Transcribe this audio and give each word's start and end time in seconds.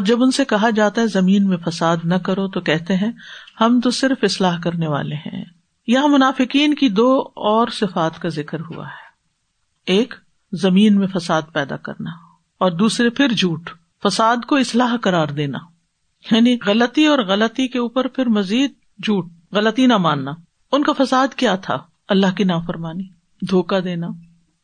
جب 0.00 0.22
ان 0.22 0.30
سے 0.36 0.44
کہا 0.48 0.70
جاتا 0.76 1.00
ہے 1.00 1.06
زمین 1.06 1.46
میں 1.48 1.56
فساد 1.66 1.96
نہ 2.04 2.14
کرو 2.24 2.46
تو 2.56 2.60
کہتے 2.68 2.94
ہیں 3.02 3.10
ہم 3.60 3.80
تو 3.84 3.90
صرف 3.98 4.18
اصلاح 4.28 4.58
کرنے 4.64 4.86
والے 4.88 5.14
ہیں 5.26 5.42
یہاں 5.94 6.08
منافقین 6.16 6.74
کی 6.82 6.88
دو 6.98 7.10
اور 7.52 7.68
صفات 7.78 8.18
کا 8.22 8.28
ذکر 8.36 8.60
ہوا 8.70 8.84
ہے 8.86 9.94
ایک 9.96 10.14
زمین 10.62 10.98
میں 10.98 11.06
فساد 11.16 11.50
پیدا 11.54 11.76
کرنا 11.88 12.10
اور 12.64 12.70
دوسرے 12.84 13.10
پھر 13.20 13.32
جھوٹ 13.38 13.70
فساد 14.04 14.44
کو 14.48 14.56
اسلحہ 14.62 14.96
قرار 15.02 15.28
دینا 15.36 15.58
یعنی 16.30 16.56
غلطی 16.66 17.06
اور 17.06 17.18
غلطی 17.28 17.66
کے 17.68 17.78
اوپر 17.78 18.06
پھر 18.16 18.28
مزید 18.38 18.70
جھوٹ 19.04 19.26
غلطی 19.58 19.86
نہ 19.92 19.96
ماننا 20.06 20.30
ان 20.76 20.82
کا 20.82 20.92
فساد 20.98 21.34
کیا 21.42 21.54
تھا 21.66 21.78
اللہ 22.14 22.34
کی 22.36 22.44
نافرمانی 22.50 23.04
دھوکا 23.04 23.50
دھوکہ 23.50 23.80
دینا 23.88 24.06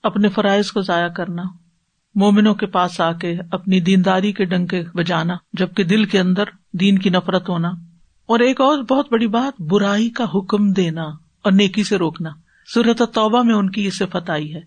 اپنے 0.09 0.29
فرائض 0.35 0.71
کو 0.73 0.83
ضائع 0.83 1.09
کرنا 1.17 1.43
مومنوں 2.21 2.55
کے 2.61 2.67
پاس 2.75 3.01
آ 3.01 3.11
کے 3.21 3.35
اپنی 3.59 3.81
دینداری 3.89 4.33
کے 4.39 4.45
ڈنکے 4.53 4.83
بجانا 4.99 5.37
جبکہ 5.59 5.85
دل 5.93 6.05
کے 6.15 6.19
اندر 6.21 6.45
دین 6.81 6.99
کی 7.05 7.11
نفرت 7.11 7.49
ہونا 7.49 7.69
اور 8.33 8.41
ایک 8.47 8.61
اور 8.61 8.83
بہت 8.89 9.13
بڑی 9.13 9.27
بات 9.37 9.61
برائی 9.71 10.09
کا 10.21 10.25
حکم 10.35 10.71
دینا 10.81 11.05
اور 11.45 11.53
نیکی 11.53 11.85
سے 11.93 11.99
روکنا 12.05 12.31
صورت 12.75 13.03
توبہ 13.15 13.43
میں 13.43 13.55
ان 13.55 13.71
کی 13.77 13.85
یہ 13.85 13.91
صفت 13.99 14.31
آئی 14.39 14.55
ہے 14.55 14.61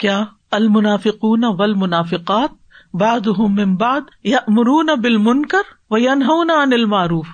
کیا 0.00 0.22
المنافقون 0.60 1.44
والمنافقات 1.58 2.59
باد 2.98 3.26
ہوں 3.38 3.48
ممباد 3.64 4.08
یا 4.24 4.38
مرون 4.54 4.88
بل 5.02 5.16
من 5.24 5.44
کر 5.48 5.70
وہ 5.90 5.98
انہوں 6.12 6.44
نہ 6.44 6.52
انل 6.62 6.84
معروف 6.94 7.26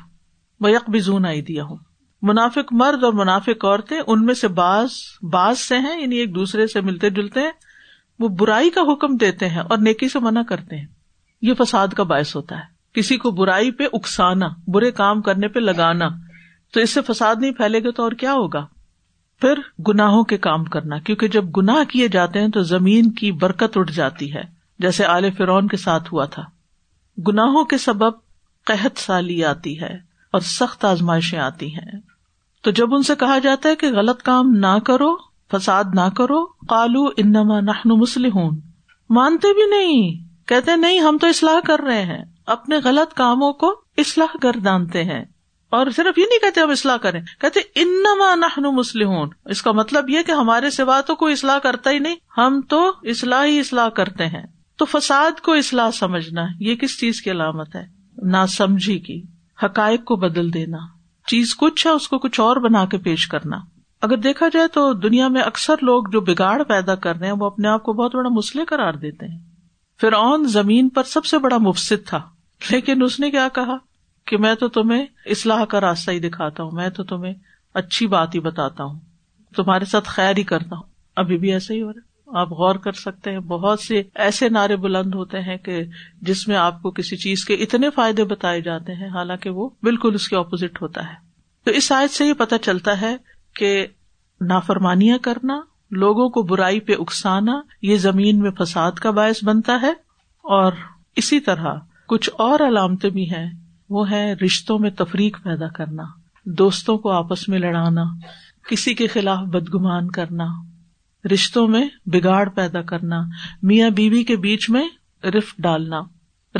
و 0.65 0.69
یک 0.69 0.89
بزون 0.91 1.27
آئی 1.27 1.41
دیا 1.43 1.65
ہوں 1.65 1.77
منافق 2.29 2.73
مرد 2.81 3.05
اور 3.05 3.13
منافق 3.13 3.65
عورتیں 3.65 3.99
ان 4.07 4.25
میں 4.25 4.35
سے 4.35 4.49
باز 4.59 4.97
باز 5.33 5.59
سے 5.61 5.79
ہیں 5.79 6.01
یعنی 6.01 6.17
ایک 6.19 6.35
دوسرے 6.35 6.67
سے 6.67 6.81
ملتے 6.81 7.11
جلتے 7.17 7.41
ہیں 7.41 7.51
وہ 8.21 8.29
برائی 8.39 8.71
کا 8.71 8.81
حکم 8.93 9.17
دیتے 9.21 9.49
ہیں 9.49 9.61
اور 9.71 9.79
نیکی 9.87 10.09
سے 10.09 10.19
منع 10.23 10.43
کرتے 10.49 10.77
ہیں 10.77 10.87
یہ 11.43 11.55
فساد 11.59 11.89
کا 11.97 12.03
باعث 12.13 12.35
ہوتا 12.37 12.57
ہے 12.59 12.75
کسی 13.01 13.17
کو 13.25 13.31
برائی 13.41 13.71
پہ 13.79 13.87
اکسانا 13.93 14.47
برے 14.75 14.91
کام 15.01 15.21
کرنے 15.23 15.49
پہ 15.57 15.61
لگانا 15.61 16.09
تو 16.75 16.81
اس 16.81 16.91
سے 16.95 17.01
فساد 17.07 17.35
نہیں 17.41 17.53
پھیلے 17.59 17.83
گا 17.85 17.91
تو 17.97 18.03
اور 18.03 18.13
کیا 18.25 18.33
ہوگا 18.35 18.65
پھر 19.41 19.61
گناہوں 19.89 20.23
کے 20.33 20.39
کام 20.49 20.65
کرنا 20.77 20.99
کیونکہ 21.07 21.29
جب 21.39 21.49
گناہ 21.57 21.83
کیے 21.89 22.09
جاتے 22.13 22.41
ہیں 22.41 22.49
تو 22.59 22.63
زمین 22.75 23.11
کی 23.21 23.33
برکت 23.45 23.77
اٹھ 23.79 23.93
جاتی 23.97 24.33
ہے 24.35 24.43
جیسے 24.85 25.05
آل 25.09 25.29
فرون 25.37 25.67
کے 25.69 25.77
ساتھ 25.77 26.13
ہوا 26.13 26.25
تھا 26.33 26.43
گناہوں 27.27 27.65
کے 27.65 27.77
سبب 27.79 28.15
قحط 28.71 28.99
سالی 29.01 29.45
آتی 29.51 29.81
ہے 29.81 29.93
اور 30.37 30.41
سخت 30.49 30.85
آزمائشیں 30.85 31.39
آتی 31.41 31.71
ہیں 31.75 31.99
تو 32.65 32.71
جب 32.81 32.95
ان 32.95 33.03
سے 33.11 33.15
کہا 33.21 33.39
جاتا 33.43 33.69
ہے 33.69 33.77
کہ 33.83 33.91
غلط 33.97 34.23
کام 34.23 34.51
نہ 34.65 34.77
کرو 34.87 35.15
فساد 35.53 35.95
نہ 35.95 36.09
کرو 36.17 36.45
کالو 36.71 37.05
انما 37.23 37.57
انہن 37.57 37.99
مسلح 37.99 38.39
مانتے 39.19 39.53
بھی 39.55 39.69
نہیں 39.77 40.25
کہتے 40.49 40.77
نہیں 40.77 40.99
ہم 41.01 41.19
تو 41.21 41.27
اسلح 41.37 41.59
کر 41.67 41.81
رہے 41.87 42.03
ہیں 42.05 42.23
اپنے 42.57 42.77
غلط 42.85 43.15
کاموں 43.17 43.53
کو 43.63 43.73
اصلاح 43.99 44.35
گردانتے 44.43 45.05
ہیں 45.05 45.23
اور 45.77 45.87
صرف 45.97 46.19
یہ 46.19 46.25
نہیں 46.31 46.39
کہتے 46.43 46.61
ہم 46.61 46.71
اسلح 46.71 46.97
کریں 47.03 47.21
کہتے 47.41 47.61
انما 47.85 48.31
انہن 48.33 48.75
مسلح 48.75 49.15
اس 49.55 49.63
کا 49.63 49.73
مطلب 49.83 50.11
یہ 50.11 50.23
کہ 50.27 50.33
ہمارے 50.43 50.71
سوا 50.81 51.01
تو 51.07 51.15
کوئی 51.25 51.33
اسلح 51.33 51.59
کرتا 51.63 51.91
ہی 51.91 51.99
نہیں 52.09 52.17
ہم 52.41 52.61
تو 52.75 52.89
اسلح 53.15 53.45
ہی 53.45 53.59
اسلح 53.61 53.89
کرتے 53.97 54.27
ہیں 54.37 54.43
تو 54.79 54.85
فساد 54.85 55.41
کو 55.45 55.53
اصلاح 55.55 55.91
سمجھنا 55.99 56.45
یہ 56.61 56.75
کس 56.81 56.99
چیز 57.01 57.21
کی 57.23 57.31
علامت 57.31 57.77
ہے 57.77 57.85
نہ 58.33 58.45
سمجھی 58.57 58.99
کی 59.07 59.21
حقائق 59.63 60.05
کو 60.05 60.17
بدل 60.29 60.53
دینا 60.55 60.79
چیز 61.31 61.55
کچھ 61.59 61.87
ہے 61.87 61.93
اس 61.93 62.09
کو 62.09 62.19
کچھ 62.25 62.41
اور 62.41 62.57
بنا 62.67 62.85
کے 62.95 62.99
پیش 63.07 63.27
کرنا 63.35 63.57
اگر 64.09 64.17
دیکھا 64.27 64.47
جائے 64.53 64.67
تو 64.73 64.93
دنیا 65.07 65.29
میں 65.37 65.43
اکثر 65.43 65.83
لوگ 65.83 66.11
جو 66.13 66.21
بگاڑ 66.29 66.63
پیدا 66.69 66.95
کر 67.07 67.17
رہے 67.17 67.27
ہیں 67.27 67.35
وہ 67.39 67.47
اپنے 67.47 67.69
آپ 67.69 67.83
کو 67.83 67.93
بہت 68.03 68.15
بڑا 68.15 68.29
مسلح 68.33 68.65
قرار 68.69 68.95
دیتے 69.07 69.27
ہیں 69.27 69.41
آن 70.17 70.45
زمین 70.53 70.89
پر 70.97 71.03
سب 71.11 71.25
سے 71.25 71.39
بڑا 71.45 71.57
مفسد 71.67 72.07
تھا 72.09 72.21
لیکن 72.71 73.03
اس 73.03 73.19
نے 73.21 73.31
کیا 73.31 73.47
کہا 73.55 73.77
کہ 74.27 74.37
میں 74.39 74.55
تو 74.61 74.69
تمہیں 74.77 75.05
اصلاح 75.37 75.65
کا 75.75 75.81
راستہ 75.81 76.11
ہی 76.11 76.19
دکھاتا 76.29 76.63
ہوں 76.63 76.71
میں 76.81 76.89
تو 76.99 77.05
تمہیں 77.13 77.33
اچھی 77.81 78.07
بات 78.17 78.35
ہی 78.35 78.41
بتاتا 78.41 78.85
ہوں 78.85 78.99
تمہارے 79.57 79.85
ساتھ 79.95 80.09
خیر 80.09 80.37
ہی 80.39 80.43
کرتا 80.53 80.77
ہوں 80.77 80.83
ابھی 81.23 81.39
بھی 81.47 81.53
ایسا 81.53 81.75
ہی 81.75 81.81
ہو 81.83 81.89
رہا 81.93 82.01
ہے 82.01 82.15
آپ 82.39 82.51
غور 82.59 82.75
کر 82.85 82.93
سکتے 83.01 83.33
ہیں 83.33 83.39
بہت 83.49 83.81
سے 83.81 84.03
ایسے 84.25 84.49
نعرے 84.49 84.77
بلند 84.85 85.15
ہوتے 85.15 85.41
ہیں 85.43 85.57
کہ 85.65 85.83
جس 86.29 86.47
میں 86.49 86.57
آپ 86.57 86.81
کو 86.83 86.91
کسی 86.91 87.17
چیز 87.25 87.45
کے 87.45 87.55
اتنے 87.65 87.91
فائدے 87.95 88.25
بتائے 88.33 88.61
جاتے 88.61 88.95
ہیں 88.95 89.09
حالانکہ 89.15 89.51
وہ 89.59 89.69
بالکل 89.85 90.15
اس 90.15 90.29
کے 90.29 90.37
اپوزٹ 90.37 90.81
ہوتا 90.83 91.07
ہے 91.11 91.15
تو 91.65 91.71
اس 91.79 91.91
آیت 91.93 92.11
سے 92.17 92.27
یہ 92.27 92.33
پتا 92.39 92.59
چلتا 92.67 93.01
ہے 93.01 93.15
کہ 93.59 93.71
نافرمانیاں 94.49 95.19
کرنا 95.23 95.61
لوگوں 96.03 96.29
کو 96.37 96.43
برائی 96.51 96.81
پہ 96.89 96.93
اکسانا 97.01 97.61
یہ 97.91 97.97
زمین 97.99 98.39
میں 98.43 98.51
فساد 98.61 98.99
کا 99.03 99.11
باعث 99.19 99.45
بنتا 99.45 99.79
ہے 99.83 99.91
اور 100.57 100.73
اسی 101.23 101.41
طرح 101.41 101.79
کچھ 102.09 102.31
اور 102.49 102.61
علامتیں 102.69 103.09
بھی 103.11 103.31
ہیں 103.31 103.47
وہ 103.97 104.11
ہے 104.11 104.33
رشتوں 104.45 104.79
میں 104.79 104.91
تفریق 104.99 105.43
پیدا 105.45 105.69
کرنا 105.77 106.03
دوستوں 106.59 106.99
کو 106.99 107.11
آپس 107.11 107.49
میں 107.49 107.59
لڑانا 107.59 108.05
کسی 108.71 108.95
کے 108.95 109.07
خلاف 109.07 109.47
بدگمان 109.53 110.11
کرنا 110.11 110.45
رشتوں 111.33 111.67
میں 111.69 111.85
بگاڑ 112.13 112.49
پیدا 112.55 112.83
کرنا 112.91 113.21
میاں 113.69 113.89
بیوی 113.91 114.11
بی 114.17 114.25
کے 114.25 114.37
بیچ 114.45 114.69
میں 114.71 114.85
رف 115.37 115.55
ڈالنا 115.63 116.01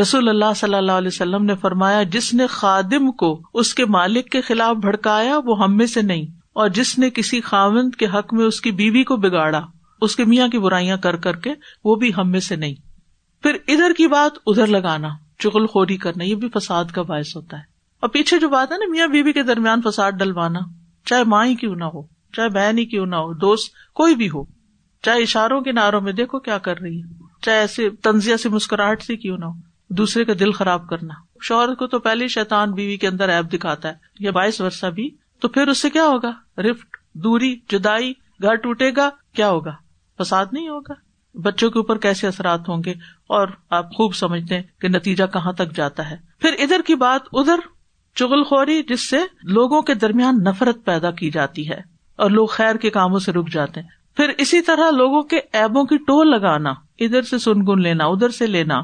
رسول 0.01 0.29
اللہ 0.29 0.53
صلی 0.57 0.75
اللہ 0.75 0.93
علیہ 1.03 1.09
وسلم 1.13 1.45
نے 1.45 1.55
فرمایا 1.61 2.03
جس 2.13 2.33
نے 2.35 2.47
خادم 2.55 3.11
کو 3.23 3.29
اس 3.61 3.73
کے 3.75 3.85
مالک 3.97 4.31
کے 4.33 4.41
خلاف 4.49 4.77
بھڑکایا 4.77 5.39
وہ 5.45 5.61
ہم 5.63 5.77
میں 5.77 5.87
سے 5.87 6.03
نہیں 6.03 6.25
اور 6.63 6.69
جس 6.79 6.99
نے 6.99 7.11
کسی 7.15 7.41
خاوند 7.51 7.95
کے 8.03 8.07
حق 8.15 8.35
میں 8.35 8.45
اس 8.45 8.61
کی 8.61 8.71
بیوی 8.73 8.99
بی 8.99 9.05
کو 9.05 9.17
بگاڑا 9.27 9.61
اس 10.07 10.17
کے 10.17 10.25
میاں 10.25 10.49
کی 10.49 10.59
برائیاں 10.59 10.97
کر 11.05 11.17
کر 11.27 11.37
کے 11.47 11.53
وہ 11.85 11.95
بھی 12.03 12.11
ہم 12.19 12.31
میں 12.31 12.41
سے 12.49 12.57
نہیں 12.57 12.75
پھر 13.43 13.57
ادھر 13.75 13.93
کی 13.97 14.09
بات 14.17 14.39
ادھر 14.47 14.67
لگانا 14.77 15.09
خوری 15.73 15.97
کرنا 16.03 16.25
یہ 16.25 16.35
بھی 16.43 16.49
فساد 16.55 16.85
کا 16.95 17.03
باعث 17.09 17.35
ہوتا 17.37 17.57
ہے 17.57 17.63
اور 18.03 18.09
پیچھے 18.11 18.39
جو 18.41 18.49
بات 18.49 18.71
ہے 18.73 18.77
نا 18.79 18.87
میاں 18.91 19.07
بیوی 19.09 19.23
بی 19.23 19.33
کے 19.33 19.43
درمیان 19.51 19.81
فساد 19.89 20.13
ڈلوانا 20.19 20.61
چاہے 21.11 21.25
ماں 21.33 21.45
ہی 21.47 21.55
کیوں 21.61 21.75
نہ 21.77 21.85
ہو 21.95 22.03
چاہے 22.37 22.49
بہن 22.55 22.79
ہی 22.79 22.85
کیوں 22.95 23.05
نہ 23.07 23.17
ہو 23.27 23.33
دوست 23.45 23.73
کوئی 24.01 24.15
بھی 24.23 24.29
ہو 24.35 24.43
چاہے 25.05 25.23
اشاروں 25.23 25.61
کے 25.61 25.73
نعروں 25.73 26.01
میں 26.01 26.13
دیکھو 26.13 26.39
کیا 26.49 26.59
کر 26.67 26.79
رہی 26.81 26.99
ہے 27.03 27.25
چاہے 27.45 27.59
ایسے 27.59 27.89
تنزیہ 28.03 28.37
سے 28.43 28.49
مسکراہٹ 28.49 29.03
سے 29.03 29.17
کیوں 29.17 29.39
نہ 29.39 29.45
ہو 29.45 29.95
دوسرے 29.97 30.25
کا 30.25 30.33
دل 30.39 30.53
خراب 30.53 30.89
کرنا 30.89 31.15
شوہر 31.49 31.75
کو 31.79 31.87
تو 31.87 31.99
پہلے 32.07 32.29
شیتان 32.29 32.73
بیوی 32.75 32.97
کے 32.97 33.09
اندر 33.09 33.29
ایپ 33.29 33.53
دکھاتا 33.53 33.89
ہے 33.89 34.15
یا 34.25 34.31
بائیس 34.37 34.61
ورثہ 34.61 34.87
بھی 34.95 35.09
تو 35.41 35.49
پھر 35.57 35.69
اس 35.69 35.83
سے 35.83 35.91
کیا 35.91 36.05
ہوگا 36.07 36.31
رفٹ 36.69 36.97
دوری 37.25 37.55
جدائی 37.73 38.13
گھر 38.43 38.55
ٹوٹے 38.65 38.91
گا 38.97 39.09
کیا 39.37 39.49
ہوگا 39.51 39.75
فساد 40.21 40.47
نہیں 40.53 40.69
ہوگا 40.69 40.95
بچوں 41.45 41.71
کے 41.71 41.79
اوپر 41.79 41.99
کیسے 41.99 42.27
اثرات 42.27 42.69
ہوں 42.69 42.83
گے 42.85 42.93
اور 43.37 43.49
آپ 43.79 43.93
خوب 43.97 44.15
سمجھتے 44.15 44.55
ہیں 44.55 44.63
کہ 44.81 44.89
نتیجہ 44.89 45.25
کہاں 45.33 45.53
تک 45.57 45.75
جاتا 45.77 46.09
ہے 46.11 46.17
پھر 46.41 46.55
ادھر 46.63 46.81
کی 46.87 46.95
بات 47.05 47.29
ادھر 47.41 47.75
خوری 48.49 48.83
جس 48.89 49.09
سے 49.09 49.17
لوگوں 49.55 49.81
کے 49.89 49.95
درمیان 50.03 50.37
نفرت 50.45 50.85
پیدا 50.85 51.11
کی 51.19 51.31
جاتی 51.31 51.69
ہے 51.71 51.81
اور 52.25 52.31
لوگ 52.31 52.47
خیر 52.53 52.77
کے 52.85 52.91
کاموں 52.91 53.19
سے 53.21 53.33
رک 53.33 53.51
جاتے 53.53 53.81
ہیں 53.81 53.89
پھر 54.17 54.31
اسی 54.43 54.61
طرح 54.67 54.91
لوگوں 54.91 55.23
کے 55.31 55.39
ایبوں 55.61 55.85
کی 55.87 55.97
ٹو 56.07 56.23
لگانا 56.25 56.71
ادھر 57.07 57.23
سے 57.31 57.39
سنگن 57.39 57.81
لینا 57.83 58.05
ادھر 58.13 58.29
سے 58.37 58.47
لینا 58.47 58.81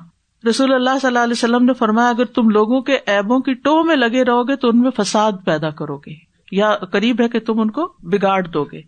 رسول 0.48 0.72
اللہ 0.74 0.98
صلی 1.00 1.06
اللہ 1.08 1.18
علیہ 1.28 1.36
وسلم 1.38 1.64
نے 1.64 1.72
فرمایا 1.78 2.08
اگر 2.08 2.24
تم 2.34 2.48
لوگوں 2.56 2.80
کے 2.88 2.96
ایبوں 3.12 3.38
کی 3.46 3.52
ٹو 3.68 3.82
میں 3.84 3.96
لگے 3.96 4.24
رہو 4.24 4.46
گے 4.48 4.56
تو 4.64 4.68
ان 4.68 4.80
میں 4.80 4.90
فساد 4.96 5.32
پیدا 5.44 5.70
کرو 5.78 5.96
گے 6.06 6.14
یا 6.56 6.74
قریب 6.92 7.20
ہے 7.20 7.28
کہ 7.32 7.40
تم 7.46 7.60
ان 7.60 7.70
کو 7.78 7.86
بگاڑ 8.12 8.42
دو 8.46 8.64
گے 8.72 8.80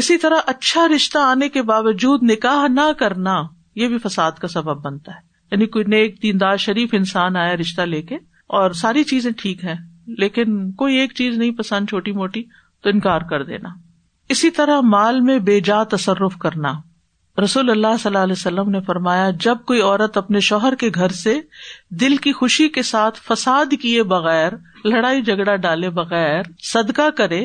اسی 0.00 0.16
طرح 0.18 0.48
اچھا 0.54 0.86
رشتہ 0.94 1.18
آنے 1.18 1.48
کے 1.56 1.62
باوجود 1.70 2.22
نکاح 2.30 2.66
نہ 2.72 2.90
کرنا 2.98 3.34
یہ 3.82 3.88
بھی 3.88 3.98
فساد 4.08 4.40
کا 4.40 4.48
سبب 4.48 4.82
بنتا 4.84 5.14
ہے 5.14 5.20
یعنی 5.50 5.66
کوئی 5.76 5.84
نیک 5.96 6.22
دیندار 6.22 6.56
شریف 6.66 6.94
انسان 6.98 7.36
آیا 7.36 7.56
رشتہ 7.60 7.82
لے 7.94 8.02
کے 8.08 8.16
اور 8.60 8.70
ساری 8.82 9.04
چیزیں 9.12 9.30
ٹھیک 9.42 9.64
ہیں 9.64 9.74
لیکن 10.18 10.70
کوئی 10.82 10.96
ایک 11.00 11.14
چیز 11.16 11.38
نہیں 11.38 11.50
پسند 11.58 11.88
چھوٹی 11.88 12.12
موٹی 12.12 12.42
تو 12.82 12.88
انکار 12.90 13.20
کر 13.30 13.44
دینا 13.52 13.68
اسی 14.32 14.48
طرح 14.56 14.80
مال 14.90 15.20
میں 15.20 15.38
بے 15.46 15.58
جا 15.68 15.82
تصرف 15.96 16.36
کرنا 16.42 16.70
رسول 17.42 17.70
اللہ 17.70 17.96
صلی 18.02 18.10
اللہ 18.10 18.22
علیہ 18.28 18.36
وسلم 18.38 18.70
نے 18.70 18.80
فرمایا 18.86 19.28
جب 19.46 19.58
کوئی 19.66 19.80
عورت 19.82 20.16
اپنے 20.18 20.40
شوہر 20.48 20.74
کے 20.82 20.88
گھر 20.94 21.10
سے 21.18 21.34
دل 22.00 22.16
کی 22.26 22.32
خوشی 22.38 22.68
کے 22.76 22.82
ساتھ 22.92 23.20
فساد 23.26 23.74
کیے 23.82 24.02
بغیر 24.12 24.52
لڑائی 24.84 25.22
جھگڑا 25.22 25.56
ڈالے 25.66 25.90
بغیر 26.00 26.50
صدقہ 26.72 27.08
کرے 27.18 27.42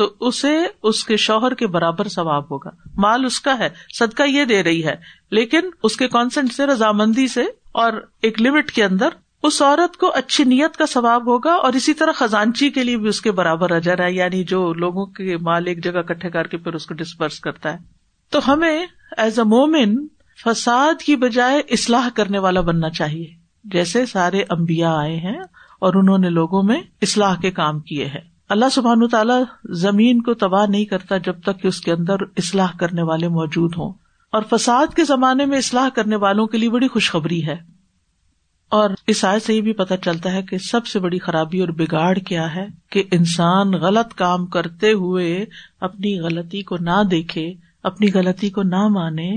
تو 0.00 0.08
اسے 0.28 0.56
اس 0.90 1.04
کے 1.10 1.16
شوہر 1.26 1.54
کے 1.62 1.66
برابر 1.76 2.08
ثواب 2.16 2.50
ہوگا 2.52 2.70
مال 3.06 3.24
اس 3.26 3.40
کا 3.40 3.58
ہے 3.58 3.68
صدقہ 3.98 4.22
یہ 4.28 4.44
دے 4.54 4.62
رہی 4.62 4.84
ہے 4.86 4.94
لیکن 5.40 5.70
اس 5.88 5.96
کے 5.96 6.08
کانسنٹ 6.16 6.52
سے 6.52 6.66
رضامندی 6.72 7.28
سے 7.38 7.44
اور 7.84 8.00
ایک 8.28 8.42
لمٹ 8.42 8.70
کے 8.72 8.84
اندر 8.84 9.22
اس 9.46 9.60
عورت 9.62 9.96
کو 10.00 10.10
اچھی 10.16 10.44
نیت 10.48 10.76
کا 10.76 10.84
ثواب 10.90 11.26
ہوگا 11.28 11.52
اور 11.66 11.72
اسی 11.78 11.92
طرح 11.94 12.12
خزانچی 12.18 12.68
کے 12.76 12.82
لیے 12.84 12.96
بھی 12.98 13.08
اس 13.08 13.20
کے 13.20 13.32
برابر 13.40 13.70
اجر 13.76 14.00
ہے 14.02 14.10
یعنی 14.12 14.42
جو 14.52 14.60
لوگوں 14.84 15.04
کے 15.18 15.36
مال 15.48 15.66
ایک 15.72 15.82
جگہ 15.84 16.02
کٹھے 16.10 16.30
کر 16.36 16.46
کے 16.52 16.56
پھر 16.66 16.74
اس 16.74 16.86
کو 16.86 16.94
ڈسپرس 17.00 17.38
کرتا 17.46 17.72
ہے 17.72 17.76
تو 18.32 18.38
ہمیں 18.52 18.70
ایز 18.74 19.38
اے 19.38 19.44
مومن 19.48 19.94
فساد 20.44 21.02
کی 21.06 21.16
بجائے 21.26 21.60
اسلح 21.78 22.08
کرنے 22.14 22.38
والا 22.46 22.60
بننا 22.70 22.90
چاہیے 23.00 23.26
جیسے 23.72 24.04
سارے 24.14 24.42
امبیا 24.56 24.94
آئے 25.00 25.16
ہیں 25.26 25.38
اور 25.86 25.94
انہوں 26.02 26.18
نے 26.26 26.30
لوگوں 26.38 26.62
میں 26.70 26.80
اسلح 27.08 27.34
کے 27.42 27.50
کام 27.60 27.80
کیے 27.90 28.06
ہیں 28.14 28.20
اللہ 28.56 28.72
سبحان 28.72 29.06
تعالیٰ 29.16 29.40
زمین 29.82 30.22
کو 30.22 30.34
تباہ 30.46 30.66
نہیں 30.70 30.84
کرتا 30.94 31.16
جب 31.26 31.40
تک 31.44 31.60
کہ 31.62 31.66
اس 31.68 31.80
کے 31.80 31.92
اندر 31.92 32.24
اسلح 32.44 32.72
کرنے 32.80 33.02
والے 33.12 33.28
موجود 33.38 33.76
ہوں 33.78 33.92
اور 34.38 34.42
فساد 34.56 34.96
کے 34.96 35.04
زمانے 35.14 35.46
میں 35.52 35.58
اسلح 35.58 35.88
کرنے 35.94 36.16
والوں 36.26 36.46
کے 36.54 36.58
لیے 36.58 36.70
بڑی 36.70 36.88
خوشخبری 36.96 37.46
ہے 37.46 37.56
اور 38.76 38.90
اس 39.12 39.24
آئے 39.24 39.38
سے 39.40 39.54
یہ 39.54 39.60
بھی 39.62 39.72
پتا 39.78 39.96
چلتا 40.04 40.32
ہے 40.32 40.42
کہ 40.50 40.58
سب 40.68 40.86
سے 40.86 41.00
بڑی 41.00 41.18
خرابی 41.26 41.60
اور 41.60 41.68
بگاڑ 41.78 42.14
کیا 42.26 42.54
ہے 42.54 42.66
کہ 42.92 43.02
انسان 43.16 43.72
غلط 43.82 44.14
کام 44.18 44.46
کرتے 44.56 44.92
ہوئے 45.00 45.44
اپنی 45.88 46.18
غلطی 46.20 46.62
کو 46.70 46.76
نہ 46.80 47.02
دیکھے 47.10 47.52
اپنی 47.90 48.10
غلطی 48.14 48.50
کو 48.50 48.62
نہ 48.62 48.86
مانے 48.96 49.30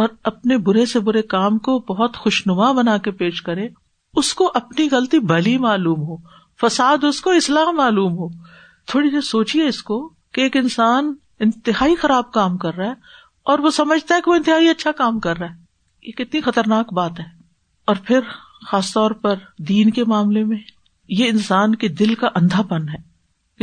اور 0.00 0.08
اپنے 0.30 0.56
برے 0.66 0.84
سے 0.86 1.00
برے 1.08 1.22
کام 1.34 1.58
کو 1.68 1.78
بہت 1.94 2.16
خوش 2.16 2.42
نما 2.46 2.70
بنا 2.72 2.96
کے 3.04 3.10
پیش 3.22 3.42
کرے 3.42 3.66
اس 4.22 4.32
کو 4.34 4.50
اپنی 4.54 4.88
غلطی 4.92 5.18
بلی 5.32 5.56
معلوم 5.58 6.00
ہو 6.08 6.16
فساد 6.66 7.04
اس 7.04 7.20
کو 7.20 7.30
اسلام 7.30 7.76
معلوم 7.76 8.16
ہو 8.18 8.28
تھوڑی 8.90 9.10
دیر 9.10 9.20
سوچیے 9.20 9.66
اس 9.68 9.82
کو 9.88 9.98
کہ 10.34 10.40
ایک 10.40 10.56
انسان 10.56 11.14
انتہائی 11.40 11.94
خراب 11.96 12.32
کام 12.32 12.56
کر 12.58 12.74
رہا 12.76 12.86
ہے 12.88 12.92
اور 13.50 13.58
وہ 13.62 13.70
سمجھتا 13.70 14.14
ہے 14.14 14.20
کہ 14.24 14.30
وہ 14.30 14.34
انتہائی 14.36 14.68
اچھا 14.68 14.92
کام 14.96 15.18
کر 15.26 15.36
رہا 15.38 15.50
ہے 15.50 15.66
یہ 16.06 16.12
کتنی 16.24 16.40
خطرناک 16.40 16.92
بات 16.94 17.20
ہے 17.20 17.24
اور 17.90 17.96
پھر 18.06 18.20
خاص 18.70 18.90
طور 18.92 19.10
پر 19.20 19.34
دین 19.68 19.90
کے 19.98 20.04
معاملے 20.12 20.42
میں 20.44 20.56
یہ 21.18 21.28
انسان 21.34 21.74
کے 21.82 21.88
دل 22.00 22.14
کا 22.22 22.28
اندھا 22.40 22.62
پن 22.72 22.88
ہے 22.88 22.96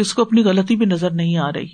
اس 0.02 0.14
کو 0.14 0.22
اپنی 0.22 0.44
غلطی 0.44 0.76
بھی 0.82 0.86
نظر 0.86 1.12
نہیں 1.20 1.38
آ 1.48 1.52
رہی 1.56 1.74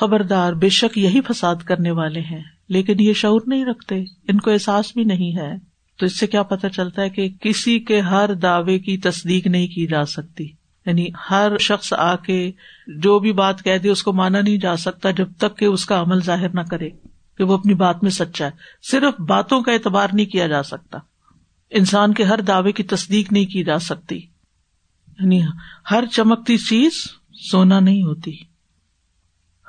خبردار 0.00 0.52
بے 0.64 0.68
شک 0.80 0.98
یہی 1.04 1.20
فساد 1.28 1.62
کرنے 1.68 1.90
والے 2.00 2.20
ہیں 2.30 2.42
لیکن 2.76 3.00
یہ 3.06 3.12
شعور 3.22 3.40
نہیں 3.46 3.64
رکھتے 3.70 4.00
ان 4.32 4.40
کو 4.46 4.50
احساس 4.50 4.92
بھی 4.94 5.04
نہیں 5.14 5.36
ہے 5.38 5.50
تو 5.98 6.06
اس 6.06 6.18
سے 6.20 6.26
کیا 6.36 6.42
پتا 6.52 6.68
چلتا 6.76 7.02
ہے 7.02 7.10
کہ 7.10 7.28
کسی 7.42 7.78
کے 7.90 8.00
ہر 8.12 8.34
دعوے 8.42 8.78
کی 8.88 8.96
تصدیق 9.08 9.46
نہیں 9.46 9.66
کی 9.74 9.86
جا 9.94 10.04
سکتی 10.16 10.46
یعنی 10.86 11.08
ہر 11.30 11.56
شخص 11.60 11.92
آ 11.98 12.14
کے 12.26 12.40
جو 13.02 13.18
بھی 13.18 13.32
بات 13.40 13.62
کہہ 13.64 13.78
دے 13.82 13.88
اس 13.88 14.02
کو 14.02 14.12
مانا 14.12 14.40
نہیں 14.40 14.56
جا 14.62 14.76
سکتا 14.82 15.10
جب 15.20 15.32
تک 15.44 15.56
کہ 15.58 15.64
اس 15.64 15.84
کا 15.86 16.00
عمل 16.02 16.20
ظاہر 16.24 16.54
نہ 16.54 16.60
کرے 16.70 16.90
کہ 17.38 17.44
وہ 17.44 17.56
اپنی 17.58 17.74
بات 17.82 18.02
میں 18.02 18.10
سچا 18.16 18.46
ہے 18.46 18.64
صرف 18.90 19.20
باتوں 19.28 19.60
کا 19.62 19.72
اعتبار 19.72 20.08
نہیں 20.12 20.26
کیا 20.34 20.46
جا 20.52 20.62
سکتا 20.68 20.98
انسان 21.80 22.12
کے 22.14 22.24
ہر 22.24 22.40
دعوے 22.50 22.72
کی 22.72 22.82
تصدیق 22.92 23.32
نہیں 23.32 23.44
کی 23.52 23.62
جا 23.64 23.78
سکتی 23.88 24.16
یعنی 24.16 25.40
ہر 25.90 26.04
چمکتی 26.12 26.56
چیز 26.66 27.02
سونا 27.50 27.78
نہیں 27.80 28.02
ہوتی 28.02 28.34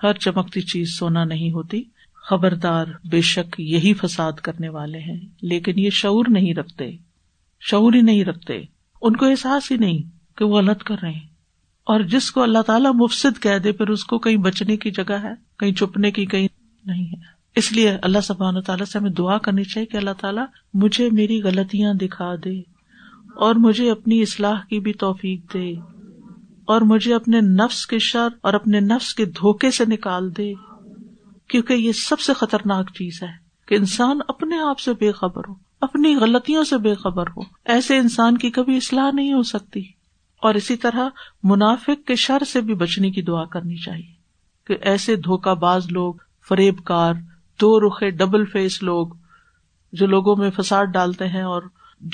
ہر 0.03 0.17
چمکتی 0.25 0.61
چیز 0.71 0.97
سونا 0.97 1.23
نہیں 1.25 1.51
ہوتی 1.51 1.81
خبردار 2.29 2.85
بے 3.11 3.21
شک 3.31 3.55
یہی 3.59 3.93
فساد 4.01 4.39
کرنے 4.43 4.69
والے 4.69 4.99
ہیں 4.99 5.17
لیکن 5.51 5.79
یہ 5.79 5.89
شعور 6.01 6.25
نہیں 6.31 6.53
رکھتے 6.55 6.89
شعور 7.69 7.93
ہی 7.93 8.01
نہیں 8.11 8.23
رکھتے 8.25 8.61
ان 9.01 9.15
کو 9.17 9.25
احساس 9.25 9.71
ہی 9.71 9.77
نہیں 9.77 10.03
کہ 10.37 10.45
وہ 10.45 10.57
غلط 10.57 10.83
کر 10.83 10.95
رہے 11.01 11.11
ہیں 11.11 11.25
اور 11.91 11.99
جس 12.13 12.29
کو 12.31 12.41
اللہ 12.43 12.61
تعالیٰ 12.67 12.91
مفسد 12.95 13.41
کہہ 13.43 13.57
دے 13.63 13.71
پھر 13.81 13.89
اس 13.89 14.03
کو 14.05 14.17
کہیں 14.25 14.37
بچنے 14.47 14.77
کی 14.77 14.91
جگہ 14.97 15.19
ہے 15.23 15.33
کہیں 15.59 15.71
چھپنے 15.81 16.11
کی 16.11 16.25
کہیں 16.33 16.47
نہیں 16.85 17.05
ہے 17.11 17.35
اس 17.59 17.71
لیے 17.71 17.95
اللہ 18.07 18.21
سبان 18.23 18.61
تعالیٰ 18.65 18.85
سے 18.87 18.97
ہمیں 18.97 19.09
دعا 19.19 19.37
کرنی 19.45 19.63
چاہیے 19.73 19.85
کہ 19.93 19.97
اللہ 19.97 20.17
تعالیٰ 20.19 20.45
مجھے 20.81 21.09
میری 21.19 21.41
غلطیاں 21.43 21.93
دکھا 22.01 22.33
دے 22.43 22.53
اور 23.45 23.55
مجھے 23.63 23.89
اپنی 23.91 24.21
اصلاح 24.21 24.61
کی 24.69 24.79
بھی 24.87 24.93
توفیق 25.05 25.53
دے 25.53 25.71
اور 26.75 26.81
مجھے 26.91 27.13
اپنے 27.15 27.41
نفس 27.63 27.85
کے 27.87 27.99
شر 28.09 28.27
اور 28.49 28.53
اپنے 28.53 28.79
نفس 28.93 29.13
کے 29.15 29.25
دھوکے 29.41 29.71
سے 29.77 29.85
نکال 29.89 30.29
دے 30.37 30.51
کیونکہ 31.51 31.73
یہ 31.73 31.91
سب 32.05 32.19
سے 32.19 32.33
خطرناک 32.39 32.89
چیز 32.95 33.21
ہے 33.23 33.31
کہ 33.67 33.75
انسان 33.75 34.19
اپنے 34.27 34.59
آپ 34.69 34.79
سے 34.79 34.93
بے 34.99 35.11
خبر 35.21 35.47
ہو 35.49 35.53
اپنی 35.87 36.15
غلطیوں 36.21 36.63
سے 36.73 36.77
بے 36.87 36.93
خبر 37.03 37.27
ہو 37.37 37.41
ایسے 37.75 37.97
انسان 37.97 38.37
کی 38.37 38.49
کبھی 38.51 38.77
اصلاح 38.77 39.09
نہیں 39.13 39.33
ہو 39.33 39.41
سکتی 39.53 39.81
اور 40.45 40.53
اسی 40.55 40.75
طرح 40.77 41.07
منافق 41.51 42.05
کے 42.07 42.15
شر 42.25 42.43
سے 42.51 42.61
بھی 42.65 42.73
بچنے 42.81 43.09
کی 43.11 43.21
دعا 43.29 43.45
کرنی 43.53 43.75
چاہیے 43.85 44.15
کہ 44.67 44.77
ایسے 44.89 45.15
دھوکہ 45.27 45.53
باز 45.59 45.85
لوگ 45.91 46.13
فریب 46.49 46.83
کار 46.85 47.13
دو 47.61 47.79
رخے 47.87 48.09
ڈبل 48.19 48.45
فیس 48.53 48.81
لوگ 48.83 49.07
جو 49.99 50.07
لوگوں 50.07 50.35
میں 50.35 50.49
فساد 50.57 50.87
ڈالتے 50.93 51.27
ہیں 51.27 51.41
اور 51.53 51.61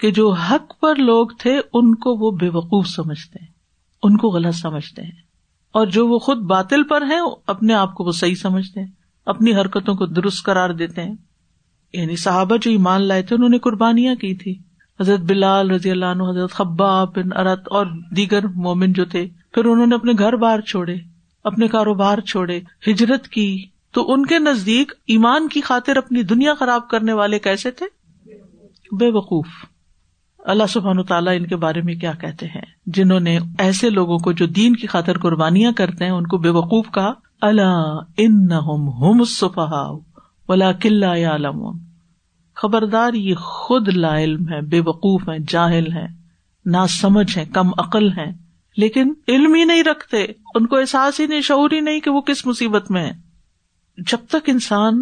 کہ 0.00 0.10
جو 0.18 0.30
حق 0.46 0.72
پر 0.80 0.94
لوگ 1.10 1.34
تھے 1.42 1.52
ان 1.80 1.94
کو 2.04 2.14
وہ 2.24 2.30
بے 2.40 2.48
وقوف 2.56 2.86
سمجھتے 2.94 3.40
ہیں 3.42 3.46
ان 4.06 4.16
کو 4.22 4.30
غلط 4.36 4.54
سمجھتے 4.54 5.02
ہیں 5.02 5.24
اور 5.80 5.86
جو 5.96 6.06
وہ 6.08 6.18
خود 6.26 6.40
باطل 6.52 6.82
پر 6.92 7.02
ہیں 7.10 7.18
اپنے 7.54 7.74
آپ 7.74 7.94
کو 7.94 8.04
وہ 8.04 8.12
صحیح 8.22 8.34
سمجھتے 8.40 8.80
ہیں 8.80 8.86
اپنی 9.34 9.54
حرکتوں 9.60 9.94
کو 10.00 10.06
درست 10.18 10.44
قرار 10.46 10.70
دیتے 10.80 11.02
ہیں 11.04 11.14
یعنی 11.98 12.16
صحابہ 12.24 12.56
جو 12.62 12.70
ایمان 12.70 13.02
لائے 13.12 13.22
تھے 13.30 13.36
انہوں 13.36 13.48
نے 13.54 13.58
قربانیاں 13.66 14.14
کی 14.24 14.34
تھی 14.42 14.54
حضرت 15.00 15.20
بلال 15.30 15.70
رضی 15.70 15.90
اللہ 15.90 16.12
عنہ 16.16 16.28
حضرت 16.30 16.50
خبا 16.58 16.92
بن 17.16 17.32
ارت 17.44 17.68
اور 17.78 17.86
دیگر 18.16 18.46
مومن 18.66 18.92
جو 18.98 19.04
تھے 19.14 19.26
پھر 19.54 19.64
انہوں 19.70 19.86
نے 19.86 19.94
اپنے 19.94 20.12
گھر 20.18 20.36
بار 20.46 20.60
چھوڑے 20.72 20.96
اپنے 21.52 21.68
کاروبار 21.76 22.20
چھوڑے 22.32 22.60
ہجرت 22.86 23.28
کی 23.38 23.48
تو 23.96 24.02
ان 24.12 24.24
کے 24.30 24.38
نزدیک 24.38 24.90
ایمان 25.12 25.46
کی 25.52 25.60
خاطر 25.66 25.96
اپنی 25.96 26.22
دنیا 26.32 26.52
خراب 26.58 26.88
کرنے 26.88 27.12
والے 27.20 27.38
کیسے 27.46 27.70
تھے 27.78 27.86
بے 29.00 29.08
وقوف 29.10 29.46
اللہ 30.54 30.66
سبحان 30.70 31.02
تعالیٰ 31.12 31.34
ان 31.36 31.46
کے 31.52 31.56
بارے 31.62 31.80
میں 31.84 31.94
کیا 32.02 32.12
کہتے 32.20 32.46
ہیں 32.56 32.60
جنہوں 32.98 33.18
نے 33.28 33.38
ایسے 33.66 33.90
لوگوں 33.90 34.18
کو 34.26 34.32
جو 34.40 34.46
دین 34.60 34.76
کی 34.82 34.86
خاطر 34.96 35.18
قربانیاں 35.22 35.72
کرتے 35.80 36.04
ہیں 36.04 36.10
ان 36.18 36.26
کو 36.34 36.38
بے 36.46 36.50
وقوف 36.58 36.90
کہا 36.98 37.12
اللہ 37.48 38.20
ان 38.26 39.18
قلع 40.82 41.14
یا 41.22 41.36
خبردار 42.62 43.14
یہ 43.24 43.34
خود 43.50 43.88
لا 44.04 44.16
علم 44.22 44.48
ہے 44.52 44.60
بے 44.74 44.80
وقوف 44.86 45.28
ہے 45.28 45.38
جاہل 45.54 45.90
ہے 45.92 46.06
نا 46.76 46.86
سمجھ 47.00 47.28
ہے 47.38 47.44
کم 47.60 47.70
عقل 47.86 48.10
ہے 48.18 48.30
لیکن 48.84 49.12
علم 49.28 49.54
ہی 49.54 49.64
نہیں 49.72 49.82
رکھتے 49.84 50.24
ان 50.54 50.66
کو 50.66 50.76
احساس 50.78 51.20
ہی 51.20 51.26
نہیں 51.26 51.40
شعور 51.54 51.70
ہی 51.72 51.80
نہیں 51.90 52.00
کہ 52.00 52.10
وہ 52.10 52.20
کس 52.30 52.46
مصیبت 52.46 52.90
میں 52.98 53.06
ہے 53.10 53.24
جب 53.98 54.24
تک 54.30 54.48
انسان 54.48 54.98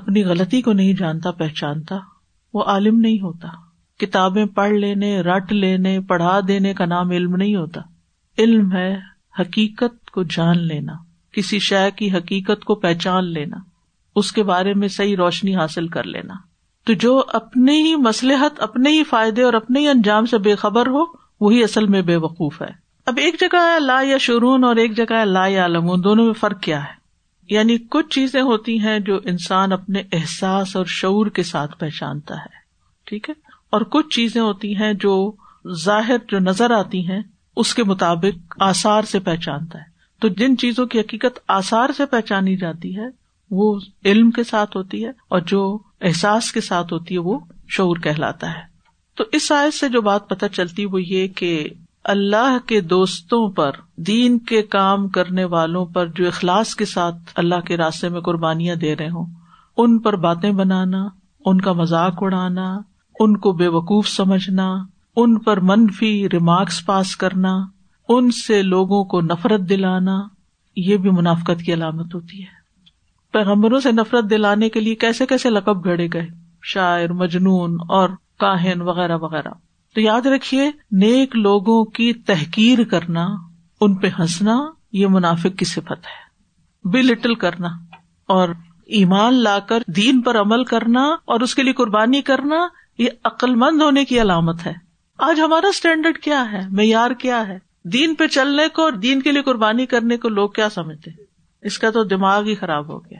اپنی 0.00 0.22
غلطی 0.24 0.60
کو 0.62 0.72
نہیں 0.72 0.92
جانتا 0.98 1.30
پہچانتا 1.38 1.96
وہ 2.54 2.64
عالم 2.74 2.98
نہیں 3.00 3.18
ہوتا 3.20 3.48
کتابیں 4.00 4.44
پڑھ 4.54 4.72
لینے 4.72 5.18
رٹ 5.26 5.52
لینے 5.52 5.98
پڑھا 6.08 6.38
دینے 6.48 6.74
کا 6.78 6.84
نام 6.86 7.10
علم 7.10 7.34
نہیں 7.36 7.54
ہوتا 7.56 7.80
علم 8.42 8.70
ہے 8.72 8.90
حقیقت 9.40 10.10
کو 10.10 10.22
جان 10.36 10.58
لینا 10.66 10.92
کسی 11.36 11.58
شے 11.68 11.88
کی 11.96 12.10
حقیقت 12.12 12.64
کو 12.64 12.74
پہچان 12.84 13.32
لینا 13.32 13.56
اس 14.22 14.30
کے 14.32 14.42
بارے 14.50 14.74
میں 14.74 14.88
صحیح 14.96 15.16
روشنی 15.16 15.54
حاصل 15.56 15.88
کر 15.96 16.04
لینا 16.12 16.34
تو 16.86 16.92
جو 17.04 17.20
اپنے 17.40 17.72
ہی 17.82 17.94
مسلحت 18.02 18.60
اپنے 18.68 18.90
ہی 18.90 19.02
فائدے 19.08 19.42
اور 19.44 19.52
اپنے 19.54 19.80
ہی 19.80 19.88
انجام 19.88 20.26
سے 20.26 20.38
بے 20.46 20.54
خبر 20.62 20.86
ہو 20.96 21.04
وہی 21.44 21.62
اصل 21.64 21.86
میں 21.96 22.02
بے 22.02 22.16
وقوف 22.26 22.62
ہے 22.62 22.70
اب 23.06 23.18
ایک 23.22 23.40
جگہ 23.40 23.62
ہے 23.72 23.78
لا 23.86 24.00
یا 24.08 24.18
شرون 24.20 24.64
اور 24.64 24.76
ایک 24.84 24.96
جگہ 24.96 25.16
ہے 25.18 25.24
لا 25.24 25.46
یا 25.46 25.66
لمون 25.66 26.04
دونوں 26.04 26.24
میں 26.26 26.34
فرق 26.40 26.62
کیا 26.62 26.82
ہے 26.84 26.96
یعنی 27.50 27.76
کچھ 27.90 28.08
چیزیں 28.14 28.40
ہوتی 28.42 28.78
ہیں 28.80 28.98
جو 29.06 29.18
انسان 29.32 29.72
اپنے 29.72 30.02
احساس 30.12 30.74
اور 30.76 30.86
شعور 30.96 31.26
کے 31.38 31.42
ساتھ 31.52 31.78
پہچانتا 31.80 32.34
ہے 32.38 32.56
ٹھیک 33.10 33.28
ہے 33.30 33.34
اور 33.76 33.80
کچھ 33.92 34.08
چیزیں 34.16 34.40
ہوتی 34.40 34.74
ہیں 34.76 34.92
جو 35.04 35.14
ظاہر 35.84 36.16
جو 36.30 36.38
نظر 36.38 36.70
آتی 36.78 37.06
ہیں 37.08 37.20
اس 37.62 37.74
کے 37.74 37.84
مطابق 37.84 38.56
آسار 38.68 39.02
سے 39.12 39.20
پہچانتا 39.28 39.78
ہے 39.78 39.96
تو 40.20 40.28
جن 40.38 40.56
چیزوں 40.58 40.86
کی 40.92 41.00
حقیقت 41.00 41.38
آسار 41.56 41.90
سے 41.96 42.06
پہچانی 42.12 42.56
جاتی 42.56 42.96
ہے 42.96 43.06
وہ 43.58 43.74
علم 44.10 44.30
کے 44.38 44.44
ساتھ 44.44 44.76
ہوتی 44.76 45.04
ہے 45.04 45.10
اور 45.36 45.40
جو 45.52 45.62
احساس 46.10 46.52
کے 46.52 46.60
ساتھ 46.70 46.92
ہوتی 46.92 47.14
ہے 47.14 47.20
وہ 47.28 47.38
شعور 47.76 47.96
کہلاتا 48.04 48.52
ہے 48.54 48.62
تو 49.16 49.24
اس 49.38 49.46
سائز 49.48 49.80
سے 49.80 49.88
جو 49.94 50.00
بات 50.10 50.28
پتہ 50.28 50.46
چلتی 50.54 50.84
وہ 50.92 51.02
یہ 51.02 51.26
کہ 51.36 51.52
اللہ 52.12 52.56
کے 52.68 52.80
دوستوں 52.80 53.46
پر 53.56 53.76
دین 54.06 54.38
کے 54.48 54.62
کام 54.74 55.08
کرنے 55.16 55.44
والوں 55.54 55.86
پر 55.94 56.06
جو 56.16 56.26
اخلاص 56.26 56.74
کے 56.76 56.84
ساتھ 56.84 57.30
اللہ 57.42 57.60
کے 57.66 57.76
راستے 57.76 58.08
میں 58.16 58.20
قربانیاں 58.28 58.76
دے 58.84 58.94
رہے 58.96 59.08
ہوں 59.10 59.26
ان 59.82 59.98
پر 60.02 60.16
باتیں 60.26 60.50
بنانا 60.60 61.06
ان 61.50 61.60
کا 61.60 61.72
مذاق 61.72 62.22
اڑانا 62.22 62.64
ان 63.20 63.36
کو 63.46 63.52
بے 63.60 63.68
وقوف 63.76 64.08
سمجھنا 64.08 64.68
ان 65.20 65.38
پر 65.42 65.60
منفی 65.70 66.10
ریمارکس 66.32 66.84
پاس 66.86 67.16
کرنا 67.16 67.54
ان 68.14 68.30
سے 68.30 68.62
لوگوں 68.62 69.04
کو 69.14 69.20
نفرت 69.20 69.68
دلانا 69.68 70.20
یہ 70.76 70.96
بھی 71.04 71.10
منافقت 71.10 71.62
کی 71.66 71.74
علامت 71.74 72.14
ہوتی 72.14 72.42
ہے 72.42 72.56
پیغمبروں 73.32 73.80
سے 73.80 73.92
نفرت 73.92 74.30
دلانے 74.30 74.68
کے 74.76 74.80
لیے 74.80 74.94
کیسے 75.04 75.26
کیسے 75.30 75.50
لقب 75.50 75.84
گھڑے 75.84 76.06
گئے 76.12 76.26
شاعر 76.72 77.12
مجنون 77.22 77.76
اور 77.98 78.08
کاہن 78.40 78.80
وغیرہ 78.88 79.16
وغیرہ 79.20 79.50
تو 79.94 80.00
یاد 80.00 80.26
رکھیے 80.34 80.70
نیک 81.02 81.36
لوگوں 81.36 81.84
کی 81.98 82.12
تحقیر 82.26 82.82
کرنا 82.90 83.26
ان 83.84 83.94
پہ 84.00 84.06
ہنسنا 84.18 84.54
یہ 85.02 85.06
منافق 85.14 85.58
کی 85.58 85.64
صفت 85.64 86.06
ہے 86.06 86.90
بے 86.92 87.02
لٹل 87.02 87.34
کرنا 87.44 87.68
اور 88.34 88.48
ایمان 88.98 89.42
لا 89.42 89.58
کر 89.68 89.82
دین 89.96 90.20
پر 90.26 90.38
عمل 90.40 90.64
کرنا 90.64 91.02
اور 91.32 91.40
اس 91.46 91.54
کے 91.54 91.62
لیے 91.62 91.72
قربانی 91.80 92.20
کرنا 92.30 92.66
یہ 92.98 93.08
عقلمند 93.30 93.82
ہونے 93.82 94.04
کی 94.10 94.20
علامت 94.20 94.66
ہے 94.66 94.72
آج 95.28 95.40
ہمارا 95.40 95.68
اسٹینڈرڈ 95.74 96.18
کیا 96.22 96.44
ہے 96.52 96.60
معیار 96.80 97.10
کیا 97.20 97.46
ہے 97.48 97.58
دین 97.92 98.14
پہ 98.14 98.26
چلنے 98.36 98.68
کو 98.74 98.82
اور 98.82 98.92
دین 99.04 99.22
کے 99.22 99.32
لیے 99.32 99.42
قربانی 99.42 99.86
کرنے 99.94 100.16
کو 100.24 100.28
لوگ 100.28 100.48
کیا 100.58 100.68
سمجھتے 100.74 101.10
اس 101.70 101.78
کا 101.84 101.90
تو 101.90 102.02
دماغ 102.12 102.44
ہی 102.46 102.54
خراب 102.54 102.86
ہو 102.92 102.98
گیا 103.04 103.18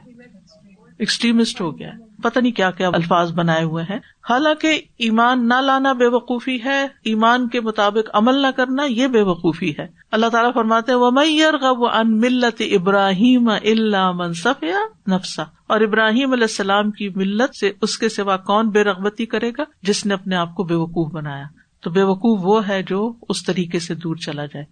ایکسٹریمسٹ 0.99 1.61
ہو 1.61 1.77
گیا 1.79 1.91
پتا 2.23 2.39
نہیں 2.39 2.51
کیا 2.55 2.69
کیا 2.77 2.87
الفاظ 2.93 3.31
بنائے 3.35 3.63
ہوئے 3.63 3.83
ہیں 3.89 3.97
حالانکہ 4.29 4.73
ایمان 5.07 5.47
نہ 5.47 5.59
لانا 5.67 5.91
بے 6.01 6.07
وقوفی 6.15 6.57
ہے 6.63 6.79
ایمان 7.11 7.47
کے 7.53 7.61
مطابق 7.67 8.09
عمل 8.19 8.41
نہ 8.41 8.51
کرنا 8.55 8.83
یہ 8.89 9.07
بے 9.15 9.21
وقوفی 9.29 9.71
ہے 9.79 9.85
اللہ 10.17 10.29
تعالیٰ 10.35 10.53
فرماتے 10.53 10.93
و 11.07 11.11
میئر 11.19 11.57
غب 11.61 11.85
ان 11.91 12.17
ملت 12.21 12.61
ابراہیم 12.69 13.49
اللہ 13.61 14.11
منصف 14.23 14.63
یا 14.63 14.79
نفسا 15.15 15.43
اور 15.73 15.81
ابراہیم 15.87 16.31
علیہ 16.33 16.49
السلام 16.51 16.91
کی 16.99 17.09
ملت 17.15 17.55
سے 17.59 17.71
اس 17.87 17.97
کے 18.03 18.09
سوا 18.17 18.37
کون 18.51 18.69
بے 18.77 18.83
رغبتی 18.89 19.25
کرے 19.35 19.51
گا 19.57 19.63
جس 19.91 20.05
نے 20.05 20.13
اپنے 20.13 20.35
آپ 20.43 20.53
کو 20.55 20.63
بے 20.71 20.75
وقوف 20.83 21.11
بنایا 21.13 21.45
تو 21.83 21.89
بے 21.99 22.03
وقوف 22.11 22.39
وہ 22.43 22.67
ہے 22.67 22.81
جو 22.91 23.11
اس 23.29 23.43
طریقے 23.45 23.79
سے 23.87 23.95
دور 24.05 24.15
چلا 24.27 24.45
جائے 24.53 24.65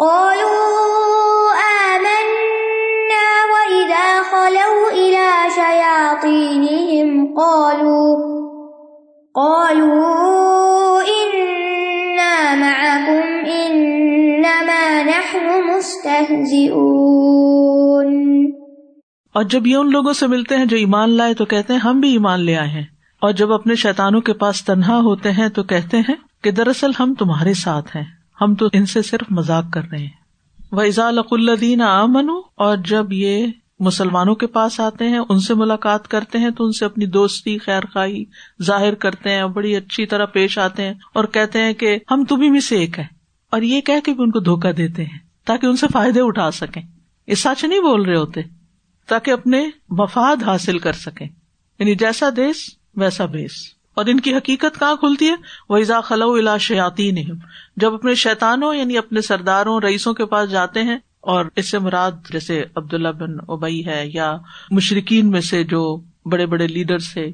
مستهزئون 0.00 0.24
اور 19.36 19.44
جب 19.52 19.66
یہ 19.66 19.76
ان 19.76 19.90
لوگوں 19.90 20.12
سے 20.18 20.26
ملتے 20.26 20.56
ہیں 20.56 20.64
جو 20.66 20.76
ایمان 20.76 21.10
لائے 21.16 21.34
تو 21.38 21.44
کہتے 21.46 21.72
ہیں 21.72 21.80
ہم 21.80 22.00
بھی 22.00 22.10
ایمان 22.12 22.44
لے 22.44 22.56
آئے 22.56 22.68
ہیں 22.68 22.84
اور 23.26 23.32
جب 23.40 23.52
اپنے 23.52 23.74
شیتانوں 23.82 24.20
کے 24.20 24.32
پاس 24.44 24.64
تنہا 24.64 24.98
ہوتے 25.08 25.30
ہیں 25.40 25.48
تو 25.58 25.62
کہتے 25.72 25.98
ہیں 26.08 26.14
کہ 26.42 26.50
دراصل 26.60 26.90
ہم 27.00 27.14
تمہارے 27.18 27.54
ساتھ 27.64 27.96
ہیں 27.96 28.04
ہم 28.40 28.54
تو 28.60 28.66
ان 28.72 28.86
سے 28.86 29.02
صرف 29.02 29.30
مذاق 29.36 29.70
کر 29.72 29.82
رہے 29.90 29.98
ہیں 29.98 30.08
وہ 30.76 30.82
اضاع 30.82 31.06
الق 31.08 31.32
اللہ 31.32 31.54
دین 31.60 31.80
امن 31.82 32.28
اور 32.66 32.76
جب 32.88 33.12
یہ 33.12 33.46
مسلمانوں 33.86 34.34
کے 34.42 34.46
پاس 34.56 34.78
آتے 34.80 35.08
ہیں 35.08 35.18
ان 35.28 35.40
سے 35.46 35.54
ملاقات 35.54 36.06
کرتے 36.08 36.38
ہیں 36.38 36.50
تو 36.56 36.64
ان 36.64 36.72
سے 36.78 36.84
اپنی 36.84 37.06
دوستی 37.16 37.56
خیر 37.64 37.82
ظاہر 38.66 38.94
کرتے 39.04 39.34
ہیں 39.34 39.44
بڑی 39.56 39.74
اچھی 39.76 40.06
طرح 40.12 40.24
پیش 40.34 40.58
آتے 40.58 40.82
ہیں 40.86 40.92
اور 41.20 41.24
کہتے 41.34 41.62
ہیں 41.64 41.72
کہ 41.82 41.96
ہم 42.10 42.24
تمہیں 42.28 42.50
بھی 42.50 42.58
ایک 42.76 42.98
ہے 42.98 43.04
اور 43.56 43.62
یہ 43.62 43.80
کہہ 43.88 44.00
کے 44.04 44.12
بھی 44.14 44.22
ان 44.24 44.30
کو 44.30 44.40
دھوکہ 44.50 44.72
دیتے 44.80 45.04
ہیں 45.04 45.18
تاکہ 45.46 45.66
ان 45.66 45.76
سے 45.82 45.86
فائدے 45.92 46.20
اٹھا 46.26 46.50
سکیں 46.60 46.82
یہ 47.26 47.34
سچ 47.34 47.64
نہیں 47.64 47.80
بول 47.80 48.04
رہے 48.04 48.16
ہوتے 48.16 48.40
تاکہ 49.08 49.30
اپنے 49.30 49.64
مفاد 50.00 50.42
حاصل 50.46 50.78
کر 50.86 50.92
سکیں 51.04 51.26
یعنی 51.26 51.94
جیسا 52.04 52.30
دیس 52.36 52.66
ویسا 53.00 53.24
بیس 53.36 53.62
اور 54.00 54.06
ان 54.12 54.18
کی 54.20 54.32
حقیقت 54.34 54.78
کہاں 54.78 54.96
کھلتی 55.00 55.26
ہے 55.28 55.34
وہ 55.68 55.76
ایزا 55.82 56.00
خلو 56.06 56.56
شیاتی 56.60 57.10
نہیں 57.18 57.34
جب 57.80 57.94
اپنے 57.94 58.14
شیتانوں 58.22 58.74
یعنی 58.74 58.98
اپنے 58.98 59.20
سرداروں 59.28 59.78
رئیسوں 59.80 60.12
کے 60.14 60.26
پاس 60.32 60.50
جاتے 60.50 60.82
ہیں 60.88 60.96
اور 61.34 61.44
اس 61.60 61.70
سے 61.70 61.78
مراد 61.84 62.30
جیسے 62.32 62.62
عبداللہ 62.80 63.08
بن 63.20 63.36
اوبئی 63.54 63.80
ہے 63.86 64.02
یا 64.14 64.26
مشرقین 64.78 65.30
میں 65.30 65.40
سے 65.50 65.62
جو 65.72 65.80
بڑے 66.32 66.46
بڑے 66.56 66.66
لیڈر 66.74 66.98
تھے 67.12 67.24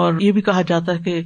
اور 0.00 0.20
یہ 0.20 0.32
بھی 0.32 0.40
کہا 0.48 0.62
جاتا 0.68 0.92
ہے 0.92 0.98
کہ 1.04 1.20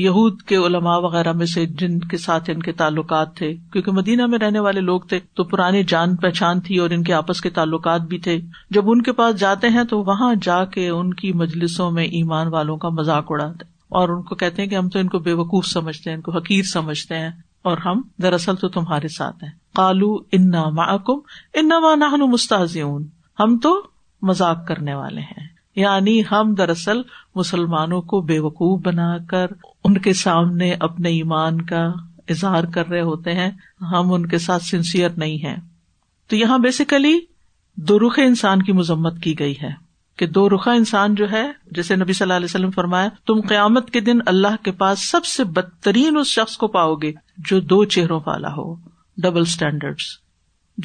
یہود 0.00 0.40
کے 0.48 0.56
علماء 0.66 0.96
وغیرہ 1.08 1.32
میں 1.42 1.46
سے 1.54 1.64
جن 1.80 1.98
کے 2.08 2.16
ساتھ 2.26 2.50
ان 2.50 2.62
کے 2.62 2.72
تعلقات 2.80 3.34
تھے 3.36 3.52
کیونکہ 3.72 3.92
مدینہ 3.98 4.26
میں 4.32 4.38
رہنے 4.38 4.58
والے 4.66 4.80
لوگ 4.90 5.00
تھے 5.12 5.18
تو 5.36 5.44
پرانی 5.52 5.82
جان 5.94 6.16
پہچان 6.24 6.60
تھی 6.66 6.78
اور 6.84 6.90
ان 6.96 7.02
کے 7.04 7.12
آپس 7.22 7.40
کے 7.46 7.50
تعلقات 7.60 8.00
بھی 8.10 8.18
تھے 8.28 8.38
جب 8.78 8.90
ان 8.90 9.02
کے 9.08 9.12
پاس 9.22 9.38
جاتے 9.40 9.68
ہیں 9.78 9.84
تو 9.94 10.02
وہاں 10.10 10.34
جا 10.42 10.64
کے 10.74 10.88
ان 10.88 11.12
کی 11.22 11.32
مجلسوں 11.44 11.90
میں 11.98 12.04
ایمان 12.22 12.52
والوں 12.52 12.76
کا 12.78 12.88
مذاق 13.00 13.32
اڑاتے 13.32 13.74
اور 13.98 14.08
ان 14.14 14.22
کو 14.28 14.34
کہتے 14.34 14.62
ہیں 14.62 14.68
کہ 14.68 14.74
ہم 14.74 14.88
تو 14.90 14.98
ان 14.98 15.08
کو 15.08 15.18
بے 15.26 15.32
وقوف 15.40 15.66
سمجھتے 15.66 16.10
ہیں 16.10 16.16
ان 16.16 16.22
کو 16.22 16.32
حقیر 16.36 16.62
سمجھتے 16.72 17.18
ہیں 17.18 17.30
اور 17.70 17.78
ہم 17.84 18.00
دراصل 18.22 18.56
تو 18.56 18.68
تمہارے 18.76 19.08
ساتھ 19.16 19.44
ہیں 19.44 19.50
کالو 19.76 20.14
ان 20.36 20.50
معکم 20.74 21.18
انما 21.60 21.94
نحن 22.04 22.28
مستحزون 22.30 23.06
ہم 23.40 23.56
تو 23.62 23.80
مذاق 24.28 24.66
کرنے 24.68 24.94
والے 24.94 25.20
ہیں 25.30 25.46
یعنی 25.76 26.20
ہم 26.30 26.54
دراصل 26.58 27.00
مسلمانوں 27.36 28.00
کو 28.12 28.20
بے 28.30 28.38
وقوف 28.40 28.80
بنا 28.84 29.16
کر 29.30 29.46
ان 29.84 29.98
کے 30.06 30.12
سامنے 30.24 30.72
اپنے 30.88 31.08
ایمان 31.16 31.60
کا 31.70 31.84
اظہار 32.34 32.64
کر 32.74 32.86
رہے 32.88 33.00
ہوتے 33.08 33.34
ہیں 33.34 33.50
ہم 33.90 34.12
ان 34.12 34.26
کے 34.28 34.38
ساتھ 34.46 34.62
سنسیئر 34.64 35.10
نہیں 35.16 35.42
ہے 35.44 35.54
تو 36.28 36.36
یہاں 36.36 36.58
بیسیکلی 36.58 37.18
رخ 38.06 38.18
انسان 38.22 38.62
کی 38.62 38.72
مذمت 38.72 39.20
کی 39.22 39.38
گئی 39.38 39.54
ہے 39.62 39.70
کہ 40.18 40.26
دو 40.26 40.48
رخا 40.48 40.72
انسان 40.72 41.14
جو 41.14 41.30
ہے 41.30 41.42
جیسے 41.76 41.96
نبی 41.96 42.12
صلی 42.12 42.24
اللہ 42.24 42.36
علیہ 42.42 42.50
وسلم 42.50 42.70
فرمایا 42.74 43.08
تم 43.26 43.40
قیامت 43.48 43.90
کے 43.90 44.00
دن 44.06 44.18
اللہ 44.32 44.56
کے 44.64 44.72
پاس 44.82 45.08
سب 45.10 45.24
سے 45.32 45.44
بدترین 45.58 46.16
اس 46.20 46.26
شخص 46.38 46.56
کو 46.62 46.68
پاؤ 46.76 46.94
گے 47.02 47.12
جو 47.50 47.60
دو 47.72 47.84
چہروں 47.96 48.20
والا 48.26 48.52
ہو 48.56 48.74
ڈبل 49.22 49.42
اسٹینڈرڈ 49.50 50.00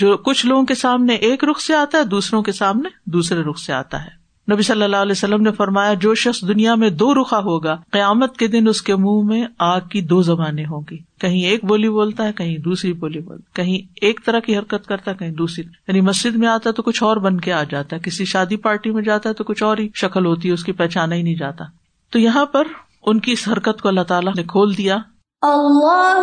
جو 0.02 0.16
کچھ 0.26 0.46
لوگوں 0.46 0.64
کے 0.66 0.76
سامنے 0.82 1.16
ایک 1.30 1.44
رخ 1.50 1.60
سے 1.62 1.74
آتا 1.76 1.98
ہے 1.98 2.04
دوسروں 2.16 2.42
کے 2.44 2.52
سامنے 2.62 2.90
دوسرے 3.14 3.42
رخ 3.50 3.58
سے 3.60 3.74
آتا 3.74 4.04
ہے 4.04 4.20
نبی 4.50 4.64
صلی 4.64 4.84
اللہ 4.84 5.02
علیہ 5.06 5.12
وسلم 5.12 5.42
نے 5.42 5.52
فرمایا 5.58 5.94
جو 6.04 6.14
شخص 6.22 6.42
دنیا 6.48 6.74
میں 6.84 6.90
دو 7.02 7.14
رخا 7.14 7.40
ہوگا 7.44 7.76
قیامت 7.92 8.38
کے 8.38 8.48
دن 8.56 8.68
اس 8.68 8.82
کے 8.82 8.96
منہ 9.00 9.22
میں 9.28 9.42
آگ 9.68 9.88
کی 9.92 10.02
دو 10.14 10.22
زبانیں 10.30 10.64
ہوں 10.70 10.82
گی 10.92 10.98
کہیں 11.22 11.40
ایک 11.50 11.66
بولی 11.72 11.90
بولتا 11.98 12.26
ہے 12.28 12.34
کہیں 12.38 12.58
دوسری 12.68 12.94
بولی 13.04 13.20
بولتا 13.20 13.62
کہیں 13.62 13.78
ایک 14.08 14.20
طرح 14.26 14.40
کی 14.46 14.58
حرکت 14.58 14.88
کرتا 14.88 15.12
ہے 15.12 15.16
کہیں 15.20 15.32
دوسری 15.42 15.64
یعنی 15.88 16.02
مسجد 16.08 16.36
میں 16.44 16.48
آتا 16.48 16.70
ہے 16.70 16.74
تو 16.76 16.84
کچھ 16.84 17.02
اور 17.04 17.18
بن 17.28 17.40
کے 17.48 17.54
آ 17.54 17.62
جاتا 17.72 17.96
ہے 17.96 18.02
کسی 18.06 18.26
شادی 18.34 18.58
پارٹی 18.66 18.92
میں 18.92 19.04
جاتا 19.04 19.30
ہے 19.30 19.34
تو 19.34 19.44
کچھ 19.52 19.64
اور 19.64 19.78
ہی 19.78 19.88
شکل 20.04 20.26
ہوتی 20.26 20.48
ہے 20.48 20.54
اس 20.54 20.64
کی 20.64 20.72
پہچانا 20.82 21.16
ہی 21.16 21.22
نہیں 21.22 21.36
جاتا 21.40 21.66
تو 22.12 22.20
یہاں 22.20 22.46
پر 22.56 22.68
ان 23.12 23.20
کی 23.26 23.32
اس 23.32 23.48
حرکت 23.52 23.82
کو 23.82 23.90
اللہ 23.90 24.04
تعالیٰ 24.08 24.34
نے 24.38 24.44
کھول 24.50 24.78
دیا 24.78 24.98
اللہ 25.42 26.20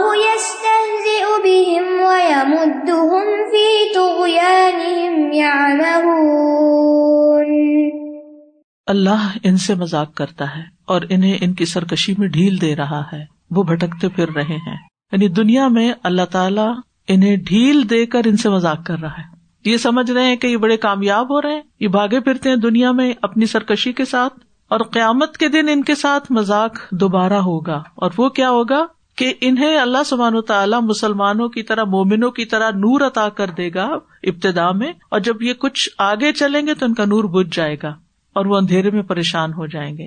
اللہ 8.90 9.26
ان 9.49 9.57
سے 9.62 9.75
مزاق 9.78 10.12
کرتا 10.16 10.45
ہے 10.57 10.61
اور 10.92 11.02
انہیں 11.14 11.37
ان 11.45 11.52
کی 11.54 11.64
سرکشی 11.73 12.12
میں 12.18 12.28
ڈھیل 12.37 12.61
دے 12.61 12.75
رہا 12.76 13.00
ہے 13.12 13.23
وہ 13.57 13.62
بھٹکتے 13.71 14.09
پھر 14.18 14.30
رہے 14.37 14.57
ہیں 14.66 14.76
یعنی 15.12 15.28
دنیا 15.40 15.66
میں 15.75 15.92
اللہ 16.11 16.25
تعالیٰ 16.37 16.73
انہیں 17.14 17.37
ڈھیل 17.50 17.83
دے 17.90 18.04
کر 18.14 18.26
ان 18.30 18.37
سے 18.45 18.49
مذاق 18.50 18.85
کر 18.87 18.99
رہا 19.00 19.18
ہے 19.18 19.71
یہ 19.71 19.76
سمجھ 19.83 20.11
رہے 20.11 20.25
ہیں 20.26 20.37
کہ 20.42 20.47
یہ 20.47 20.57
بڑے 20.64 20.76
کامیاب 20.87 21.30
ہو 21.35 21.40
رہے 21.42 21.54
ہیں 21.54 21.61
یہ 21.80 21.88
بھاگے 21.99 22.21
پھرتے 22.30 22.49
ہیں 22.49 22.57
دنیا 22.64 22.92
میں 23.00 23.12
اپنی 23.28 23.47
سرکشی 23.52 23.92
کے 24.00 24.04
ساتھ 24.14 24.38
اور 24.76 24.80
قیامت 24.97 25.37
کے 25.38 25.49
دن 25.59 25.68
ان 25.73 25.83
کے 25.90 25.95
ساتھ 26.07 26.30
مزاق 26.38 26.80
دوبارہ 27.00 27.38
ہوگا 27.50 27.83
اور 28.07 28.11
وہ 28.18 28.28
کیا 28.40 28.50
ہوگا 28.50 28.85
کہ 29.18 29.33
انہیں 29.49 29.76
اللہ 29.78 30.02
سبحان 30.07 30.35
و 30.37 30.40
تعالیٰ 30.54 30.80
مسلمانوں 30.83 31.49
کی 31.54 31.62
طرح 31.71 31.85
مومنوں 31.99 32.30
کی 32.40 32.45
طرح 32.57 32.71
نور 32.78 33.07
عطا 33.07 33.28
کر 33.38 33.50
دے 33.57 33.71
گا 33.75 33.85
ابتدا 34.33 34.71
میں 34.83 34.92
اور 35.11 35.21
جب 35.28 35.42
یہ 35.42 35.52
کچھ 35.61 35.88
آگے 36.11 36.33
چلیں 36.42 36.66
گے 36.66 36.75
تو 36.83 36.87
ان 36.87 36.95
کا 36.95 37.04
نور 37.14 37.25
بج 37.38 37.54
جائے 37.57 37.76
گا 37.83 37.95
اور 38.38 38.47
وہ 38.47 38.57
اندھیرے 38.57 38.90
میں 38.97 39.02
پریشان 39.12 39.52
ہو 39.52 39.66
جائیں 39.75 39.97
گے 39.97 40.04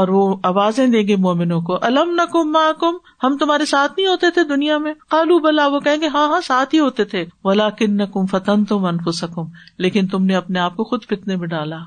اور 0.00 0.08
وہ 0.16 0.20
آوازیں 0.50 0.86
دیں 0.92 1.00
گے 1.06 1.14
مومنوں 1.22 1.60
کو 1.68 1.78
الم 1.86 2.10
ما 2.52 2.60
کم 2.80 2.96
ہم 3.22 3.36
تمہارے 3.40 3.64
ساتھ 3.70 3.92
نہیں 3.96 4.06
ہوتے 4.08 4.30
تھے 4.36 4.44
دنیا 4.52 4.76
میں 4.84 4.92
کالو 5.14 5.38
بلا 5.46 5.66
وہ 5.74 5.80
کہیں 5.86 5.96
گے 6.00 6.08
ہاں 6.14 6.26
ہاں 6.32 6.40
ساتھ 6.48 6.74
ہی 6.74 6.80
ہوتے 6.80 7.04
تھے 7.14 7.24
ولا 7.44 7.68
کن 7.80 7.96
نہ 7.96 8.02
کم 8.14 8.26
فتن 8.34 8.64
سکم 9.20 9.48
لیکن 9.86 10.06
تم 10.14 10.24
نے 10.30 10.34
اپنے 10.42 10.58
آپ 10.66 10.76
کو 10.76 10.84
خود 10.92 11.04
فتنے 11.10 11.36
میں 11.42 11.48
ڈالا 11.56 11.78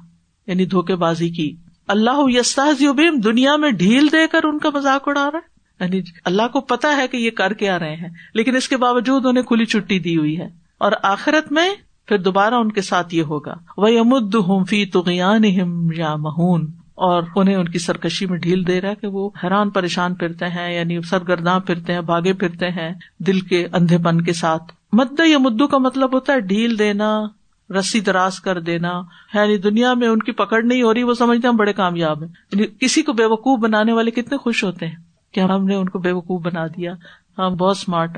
یعنی 0.51 0.65
دھوکے 0.75 0.95
بازی 1.05 1.29
کی 1.39 1.51
اللہ 1.93 2.21
دنیا 3.23 3.55
میں 3.63 3.71
ڈھیل 3.83 4.07
دے 4.11 4.25
کر 4.35 4.43
ان 4.49 4.59
کا 4.65 4.69
مذاق 4.73 5.07
اڑا 5.07 5.29
رہا 5.33 5.39
ہے 5.43 5.83
یعنی 5.83 6.01
اللہ 6.31 6.47
کو 6.53 6.61
پتا 6.73 6.95
ہے 6.97 7.07
کہ 7.13 7.17
یہ 7.25 7.31
کر 7.39 7.53
کے 7.61 7.69
آ 7.69 7.79
رہے 7.79 7.95
ہیں 8.03 8.09
لیکن 8.39 8.55
اس 8.55 8.69
کے 8.69 8.77
باوجود 8.85 9.25
انہیں 9.31 9.43
کھلی 9.53 9.65
چھٹی 9.75 9.99
دی 10.09 10.17
ہوئی 10.17 10.37
ہے 10.39 10.47
اور 10.87 10.91
آخرت 11.15 11.51
میں 11.59 11.69
پھر 12.07 12.17
دوبارہ 12.25 12.55
ان 12.63 12.71
کے 12.71 12.81
ساتھ 12.87 13.13
یہ 13.15 13.23
ہوگا 13.33 13.53
وہ 14.47 14.63
فی 14.69 14.83
ہم 15.61 15.91
یا 15.97 16.15
مہون 16.25 16.65
اور 17.05 17.23
انہیں 17.35 17.55
ان 17.55 17.67
کی 17.69 17.79
سرکشی 17.85 18.25
میں 18.25 18.37
ڈھیل 18.39 18.65
دے 18.67 18.79
رہا 18.81 18.89
ہے 18.89 18.95
کہ 19.01 19.07
وہ 19.15 19.29
حیران 19.43 19.69
پریشان 19.77 20.13
پھرتے 20.21 20.47
ہیں 20.57 20.67
یعنی 20.73 20.99
سرگرداں 21.09 21.59
پھرتے 21.69 21.93
ہیں 21.93 22.01
بھاگے 22.11 22.33
پھرتے 22.43 22.69
ہیں 22.81 22.91
دل 23.27 23.39
کے 23.49 23.65
اندھے 23.79 23.97
پن 24.05 24.21
کے 24.25 24.33
ساتھ 24.41 24.71
مد 24.99 25.19
یا 25.29 25.37
مدو 25.47 25.67
کا 25.67 25.77
مطلب 25.87 26.13
ہوتا 26.13 26.33
ہے 26.33 26.39
ڈھیل 26.51 26.77
دینا 26.79 27.09
رسی 27.79 27.99
دراز 28.07 28.39
کر 28.47 28.59
دینا 28.61 28.89
یعنی 29.33 29.57
دنیا 29.57 29.93
میں 30.01 30.07
ان 30.07 30.19
کی 30.23 30.31
پکڑ 30.41 30.61
نہیں 30.63 30.81
ہو 30.81 30.93
رہی 30.93 31.03
وہ 31.03 31.13
سمجھتے 31.23 31.47
ہم 31.47 31.55
بڑے 31.63 31.73
کامیاب 31.81 32.23
ہیں 32.23 32.29
یعنی 32.51 32.67
کسی 32.81 33.01
کو 33.03 33.13
بے 33.21 33.25
وقوف 33.33 33.59
بنانے 33.59 33.93
والے 33.99 34.11
کتنے 34.21 34.37
خوش 34.43 34.63
ہوتے 34.63 34.87
ہیں 34.87 34.95
کہ 35.33 35.39
ہم 35.51 35.65
نے 35.67 35.75
ان 35.75 35.89
کو 35.95 35.99
بے 35.99 36.11
وقوف 36.21 36.41
بنا 36.43 36.65
دیا 36.77 36.93
ہم 37.37 37.55
بہت 37.59 37.75
اسمارٹ 37.77 38.17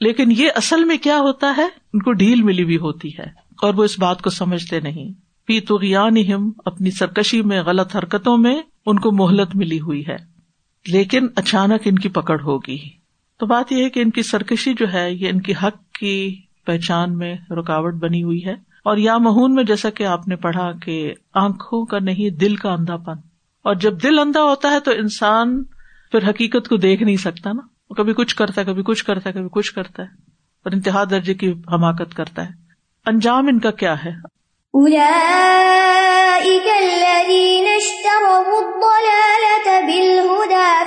لیکن 0.00 0.30
یہ 0.38 0.50
اصل 0.56 0.84
میں 0.84 0.96
کیا 1.02 1.18
ہوتا 1.20 1.52
ہے 1.56 1.64
ان 1.92 2.02
کو 2.02 2.12
ڈھیل 2.20 2.42
ملی 2.42 2.64
بھی 2.64 2.76
ہوتی 2.78 3.08
ہے 3.18 3.24
اور 3.62 3.74
وہ 3.76 3.84
اس 3.84 3.98
بات 4.00 4.22
کو 4.22 4.30
سمجھتے 4.30 4.80
نہیں 4.80 5.12
پی 5.46 5.58
تو 5.68 5.78
یا 5.84 6.02
اپنی 6.64 6.90
سرکشی 6.98 7.40
میں 7.50 7.62
غلط 7.62 7.96
حرکتوں 7.96 8.36
میں 8.38 8.56
ان 8.86 8.98
کو 9.00 9.10
مہلت 9.24 9.54
ملی 9.56 9.80
ہوئی 9.80 10.02
ہے 10.06 10.16
لیکن 10.92 11.26
اچانک 11.42 11.86
ان 11.86 11.98
کی 11.98 12.08
پکڑ 12.18 12.40
ہوگی 12.40 12.78
تو 13.40 13.46
بات 13.46 13.72
یہ 13.72 13.84
ہے 13.84 13.90
کہ 13.90 14.00
ان 14.00 14.10
کی 14.18 14.22
سرکشی 14.22 14.72
جو 14.78 14.92
ہے 14.92 15.10
یہ 15.12 15.28
ان 15.30 15.40
کی 15.42 15.52
حق 15.62 15.74
کی 15.98 16.12
پہچان 16.66 17.16
میں 17.18 17.34
رکاوٹ 17.58 17.94
بنی 18.02 18.22
ہوئی 18.22 18.44
ہے 18.44 18.54
اور 18.92 18.96
یا 18.98 19.16
مہون 19.18 19.54
میں 19.54 19.64
جیسا 19.64 19.90
کہ 19.98 20.06
آپ 20.06 20.26
نے 20.28 20.36
پڑھا 20.36 20.70
کہ 20.84 20.96
آنکھوں 21.42 21.84
کا 21.86 21.98
نہیں 22.08 22.30
دل 22.40 22.56
کا 22.56 22.72
اندھا 22.72 22.96
پن 23.06 23.18
اور 23.70 23.74
جب 23.82 24.02
دل 24.02 24.18
اندھا 24.18 24.42
ہوتا 24.44 24.70
ہے 24.70 24.80
تو 24.84 24.90
انسان 25.02 25.62
پھر 26.12 26.28
حقیقت 26.28 26.68
کو 26.68 26.76
دیکھ 26.88 27.02
نہیں 27.02 27.16
سکتا 27.22 27.52
نا 27.52 27.62
وہ 27.94 27.96
کبھی 28.00 28.12
کچھ 28.18 28.34
کرتا 28.36 28.60
ہے 28.60 28.66
کبھی 28.66 28.82
کچھ 28.86 29.04
کرتا 29.04 29.28
ہے 29.28 29.34
کبھی 29.34 29.48
کچھ 29.52 29.72
کرتا 29.74 30.02
ہے 30.02 30.08
اور 30.64 30.72
انتہا 30.76 31.02
درجے 31.10 31.34
کی 31.42 31.50
حماقت 31.72 32.14
کرتا 32.16 32.44
ہے 32.44 32.52
انجام 33.12 33.46
ان 33.52 33.58
کا 33.66 33.70
کیا 33.82 33.94
ہے 34.04 34.12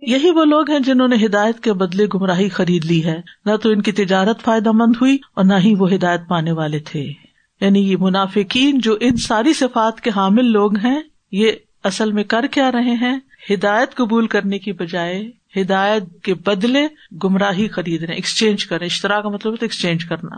یہی 0.09 0.29
وہ 0.35 0.43
لوگ 0.49 0.69
ہیں 0.71 0.77
جنہوں 0.79 1.07
نے 1.07 1.15
ہدایت 1.25 1.59
کے 1.63 1.71
بدلے 1.79 2.05
گمراہی 2.13 2.47
خرید 2.49 2.85
لی 2.89 3.03
ہے 3.05 3.15
نہ 3.45 3.55
تو 3.63 3.69
ان 3.71 3.81
کی 3.87 3.91
تجارت 3.97 4.41
فائدہ 4.43 4.71
مند 4.81 4.95
ہوئی 5.01 5.17
اور 5.37 5.45
نہ 5.45 5.53
ہی 5.63 5.73
وہ 5.79 5.91
ہدایت 5.93 6.21
پانے 6.29 6.51
والے 6.59 6.79
تھے 6.89 6.99
یعنی 7.61 7.79
یہ 7.89 7.97
منافقین 7.99 8.79
جو 8.83 8.95
ان 9.07 9.17
ساری 9.25 9.53
صفات 9.61 9.99
کے 10.01 10.09
حامل 10.15 10.51
لوگ 10.51 10.77
ہیں 10.83 10.97
یہ 11.39 11.51
اصل 11.91 12.11
میں 12.19 12.23
کر 12.35 12.47
کیا 12.51 12.71
رہے 12.71 12.93
ہیں 13.01 13.13
ہدایت 13.49 13.95
قبول 13.95 14.27
کرنے 14.35 14.59
کی 14.59 14.71
بجائے 14.83 15.19
ہدایت 15.59 16.03
کے 16.25 16.33
بدلے 16.49 16.87
گمراہی 17.23 17.67
خرید 17.75 18.03
رہے 18.03 18.15
ایکسچینج 18.21 18.65
کریں 18.67 18.85
اشترا 18.85 19.21
کا 19.21 19.29
مطلب 19.33 19.55
ایکسچینج 19.61 20.05
کرنا 20.09 20.37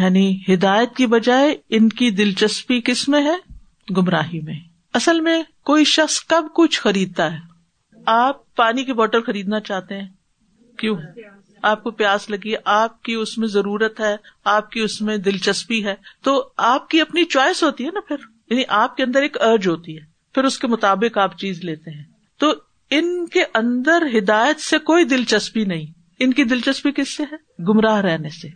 یعنی 0.00 0.30
ہدایت 0.52 0.96
کی 0.96 1.06
بجائے 1.14 1.54
ان 1.78 1.88
کی 2.00 2.10
دلچسپی 2.22 2.80
کس 2.90 3.08
میں 3.14 3.22
ہے 3.26 3.36
گمراہی 3.96 4.40
میں 4.50 4.58
اصل 5.00 5.20
میں 5.28 5.42
کوئی 5.72 5.84
شخص 5.94 6.20
کب 6.34 6.46
کچھ 6.56 6.80
خریدتا 6.80 7.32
ہے 7.34 7.46
آپ 8.10 8.36
پانی 8.56 8.84
کی 8.84 8.92
بوٹل 8.98 9.22
خریدنا 9.22 9.58
چاہتے 9.60 9.96
ہیں 10.00 10.06
کیوں 10.78 10.96
آپ 11.70 11.82
کو 11.82 11.90
پیاس 11.98 12.28
لگی 12.30 12.52
آپ 12.74 13.02
کی 13.04 13.14
اس 13.22 13.36
میں 13.38 13.48
ضرورت 13.54 13.98
ہے 14.00 14.14
آپ 14.52 14.70
کی 14.70 14.80
اس 14.80 15.00
میں 15.08 15.16
دلچسپی 15.26 15.82
ہے 15.84 15.94
تو 16.28 16.32
آپ 16.72 16.88
کی 16.90 17.00
اپنی 17.00 17.24
چوائس 17.24 17.62
ہوتی 17.62 17.86
ہے 17.86 17.90
نا 17.94 18.00
پھر 18.08 18.16
یعنی 18.50 18.62
آپ 18.82 18.96
کے 18.96 19.02
اندر 19.02 19.22
ایک 19.22 19.36
ارج 19.50 19.68
ہوتی 19.68 19.96
ہے 19.98 20.04
پھر 20.34 20.44
اس 20.44 20.58
کے 20.58 20.66
مطابق 20.76 21.18
آپ 21.18 21.36
چیز 21.38 21.60
لیتے 21.64 21.90
ہیں 21.96 22.04
تو 22.40 22.52
ان 22.98 23.10
کے 23.34 23.42
اندر 23.60 24.06
ہدایت 24.16 24.60
سے 24.68 24.78
کوئی 24.92 25.04
دلچسپی 25.12 25.64
نہیں 25.74 25.86
ان 26.24 26.32
کی 26.38 26.44
دلچسپی 26.54 26.92
کس 26.96 27.16
سے 27.16 27.22
ہے 27.32 27.36
گمراہ 27.68 28.00
رہنے 28.08 28.28
سے 28.40 28.48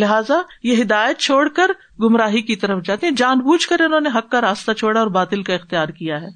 لہٰذا 0.00 0.40
یہ 0.68 0.82
ہدایت 0.82 1.18
چھوڑ 1.28 1.48
کر 1.60 1.70
گمراہی 2.02 2.42
کی 2.50 2.56
طرف 2.64 2.84
جاتے 2.86 3.06
ہیں 3.06 3.14
جان 3.16 3.38
بوجھ 3.48 3.66
کر 3.68 3.80
انہوں 3.84 4.00
نے 4.08 4.18
حق 4.18 4.30
کا 4.30 4.40
راستہ 4.40 4.72
چھوڑا 4.80 4.98
اور 5.00 5.08
باطل 5.20 5.42
کا 5.50 5.54
اختیار 5.54 5.88
کیا 6.00 6.20
ہے 6.22 6.28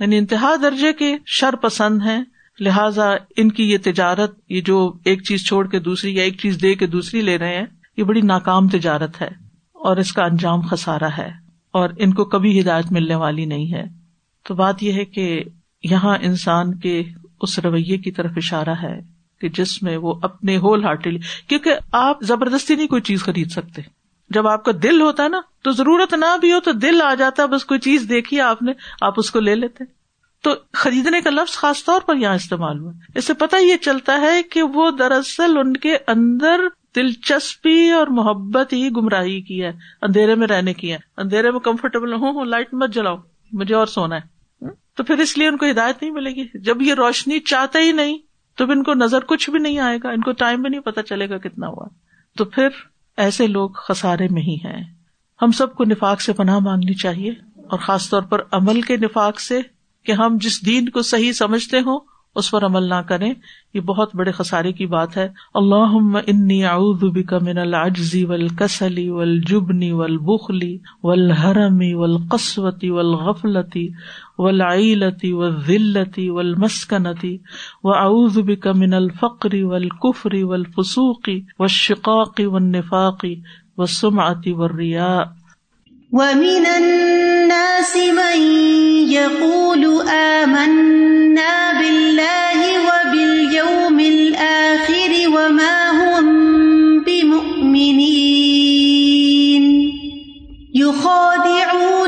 یعنی 0.00 0.18
انتہا 0.18 0.54
درجے 0.62 0.92
کے 0.98 1.14
شر 1.36 1.54
پسند 1.62 2.02
ہیں 2.02 2.22
لہٰذا 2.66 3.10
ان 3.42 3.50
کی 3.52 3.70
یہ 3.70 3.78
تجارت 3.84 4.38
یہ 4.50 4.60
جو 4.66 4.78
ایک 5.12 5.22
چیز 5.28 5.44
چھوڑ 5.46 5.66
کے 5.70 5.78
دوسری 5.88 6.14
یا 6.16 6.22
ایک 6.22 6.38
چیز 6.40 6.58
دے 6.62 6.74
کے 6.82 6.86
دوسری 6.96 7.20
لے 7.20 7.36
رہے 7.38 7.56
ہیں 7.56 7.64
یہ 7.96 8.04
بڑی 8.10 8.20
ناکام 8.30 8.68
تجارت 8.68 9.20
ہے 9.22 9.28
اور 9.88 9.96
اس 10.02 10.12
کا 10.12 10.24
انجام 10.24 10.60
خسارا 10.70 11.08
ہے 11.18 11.28
اور 11.80 11.90
ان 12.04 12.12
کو 12.14 12.24
کبھی 12.34 12.58
ہدایت 12.60 12.92
ملنے 12.92 13.14
والی 13.24 13.44
نہیں 13.44 13.72
ہے 13.72 13.84
تو 14.48 14.54
بات 14.54 14.82
یہ 14.82 14.92
ہے 15.00 15.04
کہ 15.04 15.32
یہاں 15.90 16.16
انسان 16.28 16.74
کے 16.80 17.02
اس 17.42 17.58
رویے 17.64 17.98
کی 18.04 18.10
طرف 18.18 18.32
اشارہ 18.36 18.74
ہے 18.82 18.98
کہ 19.40 19.48
جس 19.56 19.82
میں 19.82 19.96
وہ 20.02 20.14
اپنے 20.30 20.56
ہول 20.58 20.84
ہارٹیڈ 20.84 21.22
کیونکہ 21.48 21.78
آپ 22.02 22.20
زبردستی 22.30 22.74
نہیں 22.74 22.86
کوئی 22.96 23.02
چیز 23.10 23.22
خرید 23.24 23.50
سکتے 23.50 23.82
جب 24.34 24.46
آپ 24.48 24.64
کا 24.64 24.72
دل 24.82 25.00
ہوتا 25.00 25.22
ہے 25.24 25.28
نا 25.28 25.40
تو 25.64 25.70
ضرورت 25.80 26.14
نہ 26.14 26.36
بھی 26.40 26.52
ہو 26.52 26.60
تو 26.68 26.72
دل 26.84 27.02
آ 27.02 27.12
جاتا 27.18 27.42
ہے 27.42 27.48
بس 27.48 27.64
کوئی 27.64 27.80
چیز 27.80 28.06
دیکھیے 28.08 28.40
آپ 28.40 28.62
نے 28.68 28.72
آپ 29.08 29.18
اس 29.18 29.30
کو 29.30 29.40
لے 29.40 29.54
لیتے 29.54 29.84
تو 30.44 30.54
خریدنے 30.80 31.20
کا 31.20 31.30
لفظ 31.30 31.52
خاص 31.58 31.84
طور 31.84 32.00
پر 32.06 32.16
یہاں 32.16 32.34
استعمال 32.34 32.78
ہوا 32.80 32.92
اس 33.18 33.24
سے 33.26 33.34
پتا 33.38 33.58
یہ 33.58 33.76
چلتا 33.82 34.20
ہے 34.20 34.42
کہ 34.50 34.62
وہ 34.74 34.90
دراصل 34.98 35.56
ان 35.58 35.76
کے 35.86 35.96
اندر 36.14 36.60
دلچسپی 36.96 37.90
اور 37.92 38.06
محبت 38.18 38.72
ہی 38.72 38.88
گمراہی 38.96 39.40
کی 39.48 39.62
ہے 39.64 39.70
اندھیرے 40.06 40.34
میں 40.42 40.46
رہنے 40.48 40.74
کی 40.74 40.92
ہے 40.92 40.98
اندھیرے 41.22 41.50
میں 41.50 41.60
کمفرٹیبل 41.60 42.12
ہوں 42.22 42.32
ہوں 42.34 42.44
لائٹ 42.44 42.74
مت 42.82 42.94
جلاؤ 42.94 43.16
مجھے 43.60 43.74
اور 43.74 43.86
سونا 43.96 44.16
ہے 44.16 44.34
تو 44.96 45.04
پھر 45.04 45.18
اس 45.22 45.36
لیے 45.38 45.48
ان 45.48 45.56
کو 45.56 45.66
ہدایت 45.70 46.02
نہیں 46.02 46.12
ملے 46.12 46.30
گی 46.34 46.46
جب 46.64 46.82
یہ 46.82 46.94
روشنی 46.98 47.40
چاہتے 47.52 47.78
ہی 47.82 47.92
نہیں 47.92 48.16
تو 48.58 48.64
ان 48.72 48.82
کو 48.82 48.94
نظر 48.94 49.24
کچھ 49.32 49.48
بھی 49.50 49.58
نہیں 49.60 49.78
آئے 49.88 49.98
گا 50.04 50.10
ان 50.10 50.20
کو 50.28 50.32
ٹائم 50.42 50.62
بھی 50.62 50.70
نہیں 50.70 50.80
پتا 50.84 51.02
چلے 51.10 51.28
گا 51.28 51.38
کتنا 51.48 51.68
ہوا 51.68 51.86
تو 52.38 52.44
پھر 52.54 52.68
ایسے 53.24 53.46
لوگ 53.46 53.70
خسارے 53.88 54.26
میں 54.30 54.42
ہی 54.42 54.56
ہیں 54.64 54.80
ہم 55.42 55.52
سب 55.58 55.74
کو 55.76 55.84
نفاق 55.84 56.20
سے 56.22 56.32
پناہ 56.40 56.58
مانگنی 56.64 56.94
چاہیے 57.02 57.30
اور 57.74 57.78
خاص 57.86 58.08
طور 58.10 58.22
پر 58.32 58.40
عمل 58.58 58.80
کے 58.90 58.96
نفاق 59.04 59.40
سے 59.40 59.60
کہ 60.06 60.12
ہم 60.20 60.36
جس 60.40 60.64
دین 60.66 60.88
کو 60.96 61.02
صحیح 61.12 61.32
سمجھتے 61.38 61.80
ہوں 61.86 61.98
اس 62.40 62.48
پر 62.50 62.64
عمل 62.66 62.86
نہ 62.88 62.96
کریں 63.08 63.28
یہ 63.74 63.80
بہت 63.90 64.10
بڑے 64.20 64.32
خسارے 64.38 64.70
کی 64.80 64.86
بات 64.94 65.14
ہے 65.16 65.22
اللہ 65.60 65.92
انی 66.26 66.56
اعوذ 66.72 67.04
بک 67.16 67.30
من 67.44 67.58
العجزی 67.60 68.20
و 68.26 68.28
الحرمی 68.32 69.88
والبخلی 70.00 70.68
والحرمی 71.10 71.88
غفلتی 73.26 73.84
و 73.92 73.94
والعیلتی 74.44 75.30
و 75.42 75.48
ذلتی 75.68 76.26
واعوذ 76.30 78.36
بک 78.50 78.68
و 78.74 78.76
الفقر 78.96 79.56
والکفر 79.72 80.34
فقری 80.82 81.36
والشقاق 81.58 82.42
کفری 82.92 83.32
و 83.78 83.80
والریاء 83.80 83.80
و 83.80 83.80
شقاقی 83.80 83.80
و 83.80 83.80
نفاقی 83.80 83.80
و 83.80 83.80
و 84.54 84.56
ریا 84.76 85.16
يخادعون 100.98 102.05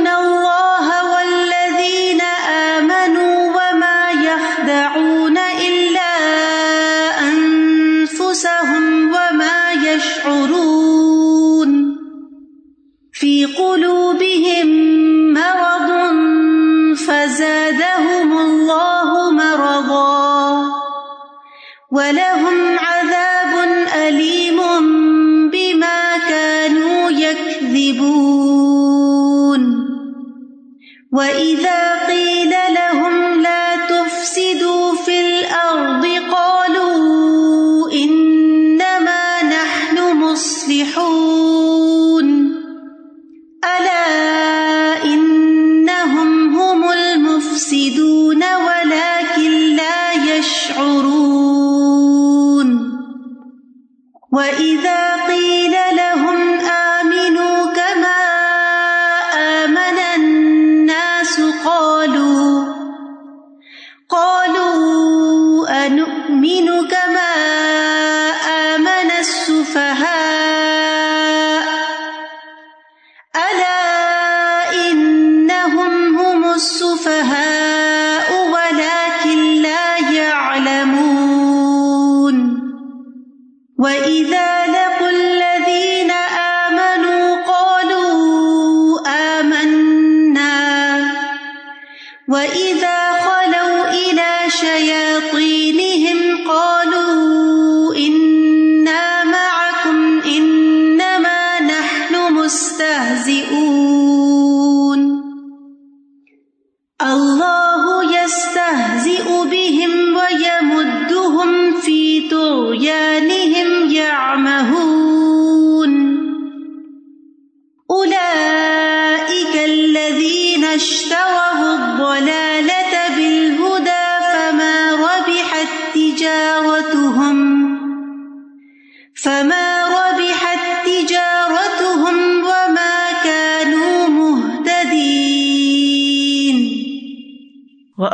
وَإِذَا 31.18 31.87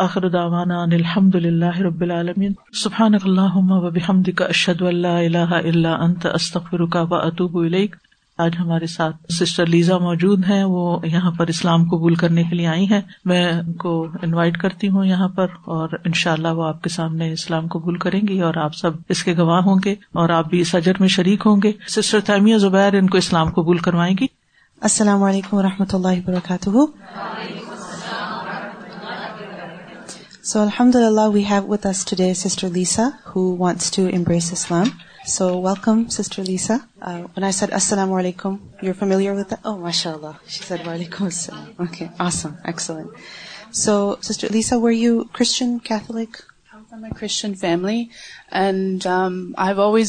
الحمد 0.04 1.34
رب 1.82 2.04
اشد 4.48 4.82
اللہ 4.82 5.52
آج 8.44 8.56
ہمارے 8.60 8.86
ساتھ 8.92 9.32
سسٹر 9.32 9.66
لیزا 9.66 9.96
موجود 10.06 10.44
ہیں 10.48 10.62
وہ 10.68 10.96
یہاں 11.12 11.30
پر 11.38 11.46
اسلام 11.54 11.82
قبول 11.90 12.14
کرنے 12.22 12.42
کے 12.50 12.54
لیے 12.56 12.66
آئی 12.66 12.86
ہیں 12.90 13.00
میں 13.32 13.42
ان 13.52 13.72
کو 13.84 13.92
انوائٹ 14.22 14.58
کرتی 14.62 14.88
ہوں 14.96 15.04
یہاں 15.06 15.28
پر 15.36 15.54
اور 15.76 15.98
ان 16.04 16.12
شاء 16.22 16.32
اللہ 16.32 16.56
وہ 16.60 16.64
آپ 16.68 16.82
کے 16.82 16.88
سامنے 16.98 17.32
اسلام 17.32 17.66
قبول 17.76 17.98
کریں 18.06 18.20
گی 18.28 18.40
اور 18.48 18.56
آپ 18.64 18.74
سب 18.82 18.96
اس 19.14 19.24
کے 19.24 19.34
گواہ 19.38 19.62
ہوں 19.68 19.78
گے 19.84 19.94
اور 20.22 20.36
آپ 20.40 20.48
بھی 20.50 20.60
اس 20.60 20.74
اجر 20.74 21.00
میں 21.00 21.08
شریک 21.18 21.46
ہوں 21.46 21.60
گے 21.64 21.72
سسٹر 21.96 22.20
تیمیہ 22.34 22.58
زبیر 22.68 22.98
ان 23.00 23.08
کو 23.10 23.18
اسلام 23.18 23.50
قبول 23.60 23.78
کروائیں 23.88 24.14
گی 24.20 24.26
السلام 24.90 25.22
علیکم 25.22 25.56
و 25.56 25.62
رحمۃ 25.62 25.94
اللہ 25.94 26.18
وبرکاتہ 26.26 26.84
سو 30.48 30.58
الحمد 30.62 30.94
اللہ 30.96 31.28
we 31.34 31.42
have 31.50 31.62
with 31.66 31.84
us 31.86 32.04
today 32.16 32.24
sister 32.36 32.68
Lisa 32.72 33.02
who 33.26 33.40
wants 33.58 33.90
to 33.90 34.04
embrace 34.12 34.52
Islam 34.52 34.88
so 35.34 35.46
welcome 35.62 36.02
sister 36.16 36.42
لیساچنز 36.44 37.38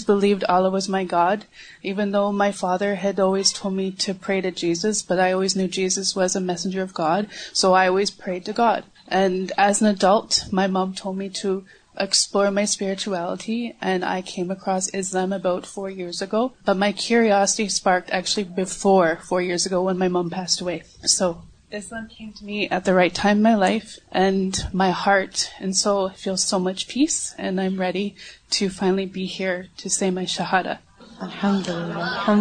believed 0.07 0.89
my 0.93 1.05
God 1.11 1.43
even 1.81 2.13
though 2.13 2.31
my 2.43 2.51
father's 2.59 3.21
اجر 6.45 6.85
God 6.99 7.25
سوئیز 7.63 8.11
God 8.57 8.83
and 9.21 9.51
as 9.65 9.81
no 9.83 9.89
doubt 9.99 10.33
my 10.53 10.69
um 10.71 10.91
to 11.01 11.11
me 11.13 11.27
to 11.41 11.59
explore 12.01 12.47
my 12.51 12.63
spirit 12.69 12.99
to 13.03 13.11
wealth 13.11 13.49
he 13.49 13.57
and 13.79 14.03
I 14.03 14.21
came 14.25 14.51
across 14.63 14.89
about 15.15 15.65
four 15.73 15.89
years 15.89 16.23
ago 16.23 16.47
my 16.77 16.93
کھیرس 16.97 17.83
partly 17.83 18.43
before 18.57 19.07
four 19.27 19.41
years 19.41 19.67
ago 19.71 19.83
when 19.85 19.97
my 19.99 20.11
um 20.11 20.27
best 20.35 20.61
way 20.63 20.77
so 21.17 21.31
me 22.41 22.57
at 22.69 22.85
the 22.85 22.93
right 22.95 23.15
time 23.21 23.41
my 23.43 23.55
life 23.59 23.97
and 24.21 24.57
my 24.81 24.91
heart 25.05 25.35
so 25.75 26.07
فی 26.17 26.29
الچ 26.29 26.85
peace 26.93 27.21
and 27.37 27.59
I 27.59 27.69
am 27.69 27.81
ready 27.81 28.07
to 28.57 28.65
finally 28.77 29.05
be 29.13 29.25
here 29.39 29.61
to 29.83 29.89
see 29.99 30.09
my 30.17 30.27
شہارا 30.35 30.73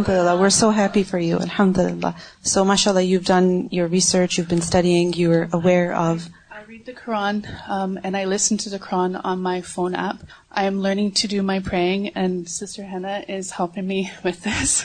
we're 0.06 0.48
so 0.50 0.70
happy 0.76 1.02
for 1.10 1.20
you 1.20 1.36
الحمد 1.40 1.78
للہ 1.78 2.06
سو 2.52 2.64
ماشاء 2.70 2.90
اللہ 2.92 3.04
you 3.04 3.18
done 3.26 3.50
your 3.72 3.88
research 3.88 4.38
you 4.38 4.44
been 4.50 4.58
studying 4.62 5.18
you 5.18 5.32
are 5.32 5.44
aware 5.54 5.92
of 5.96 6.28
Read 6.74 6.86
the 6.86 6.92
Quran, 6.92 7.46
um, 7.68 8.00
and 8.02 8.16
I 8.16 8.24
listen 8.24 8.58
to 8.58 8.68
the 8.68 8.80
Quran 8.80 9.20
on 9.22 9.40
my 9.40 9.60
phone 9.60 9.94
app. 9.94 10.16
I 10.50 10.64
am 10.64 10.80
learning 10.80 11.12
to 11.20 11.28
do 11.28 11.40
my 11.40 11.60
praying, 11.60 12.08
and 12.20 12.48
Sister 12.48 12.82
Hannah 12.82 13.24
is 13.28 13.52
helping 13.52 13.86
me 13.86 14.10
with 14.24 14.42
this. 14.42 14.84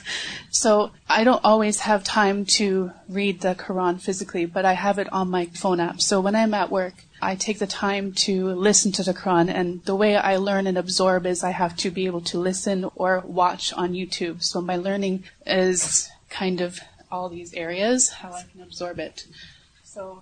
So 0.52 0.92
I 1.18 1.24
don't 1.24 1.44
always 1.44 1.80
have 1.80 2.04
time 2.04 2.46
to 2.58 2.92
read 3.08 3.42
the 3.42 3.56
Quran 3.56 4.00
physically, 4.00 4.46
but 4.46 4.66
I 4.66 4.74
have 4.74 5.00
it 5.00 5.12
on 5.12 5.32
my 5.32 5.46
phone 5.48 5.80
app. 5.80 6.00
So 6.00 6.22
when 6.22 6.36
I'm 6.36 6.54
at 6.54 6.70
work, 6.70 6.94
I 7.24 7.34
take 7.34 7.58
the 7.58 7.66
time 7.66 8.14
to 8.26 8.50
listen 8.50 8.92
to 8.92 9.02
the 9.02 9.16
Quran, 9.20 9.50
and 9.50 9.84
the 9.86 9.96
way 9.96 10.16
I 10.16 10.36
learn 10.36 10.68
and 10.68 10.78
absorb 10.78 11.26
is 11.26 11.44
I 11.44 11.56
have 11.62 11.76
to 11.78 11.90
be 11.90 12.06
able 12.06 12.22
to 12.32 12.38
listen 12.38 12.86
or 12.94 13.24
watch 13.26 13.74
on 13.74 13.94
YouTube. 13.94 14.44
So 14.44 14.62
my 14.62 14.76
learning 14.76 15.24
is 15.48 16.08
kind 16.30 16.62
of 16.62 16.80
all 17.12 17.30
these 17.30 17.52
areas, 17.56 18.10
how 18.10 18.32
I 18.34 18.44
can 18.48 18.62
absorb 18.62 19.00
it. 19.00 19.26
So 19.84 20.22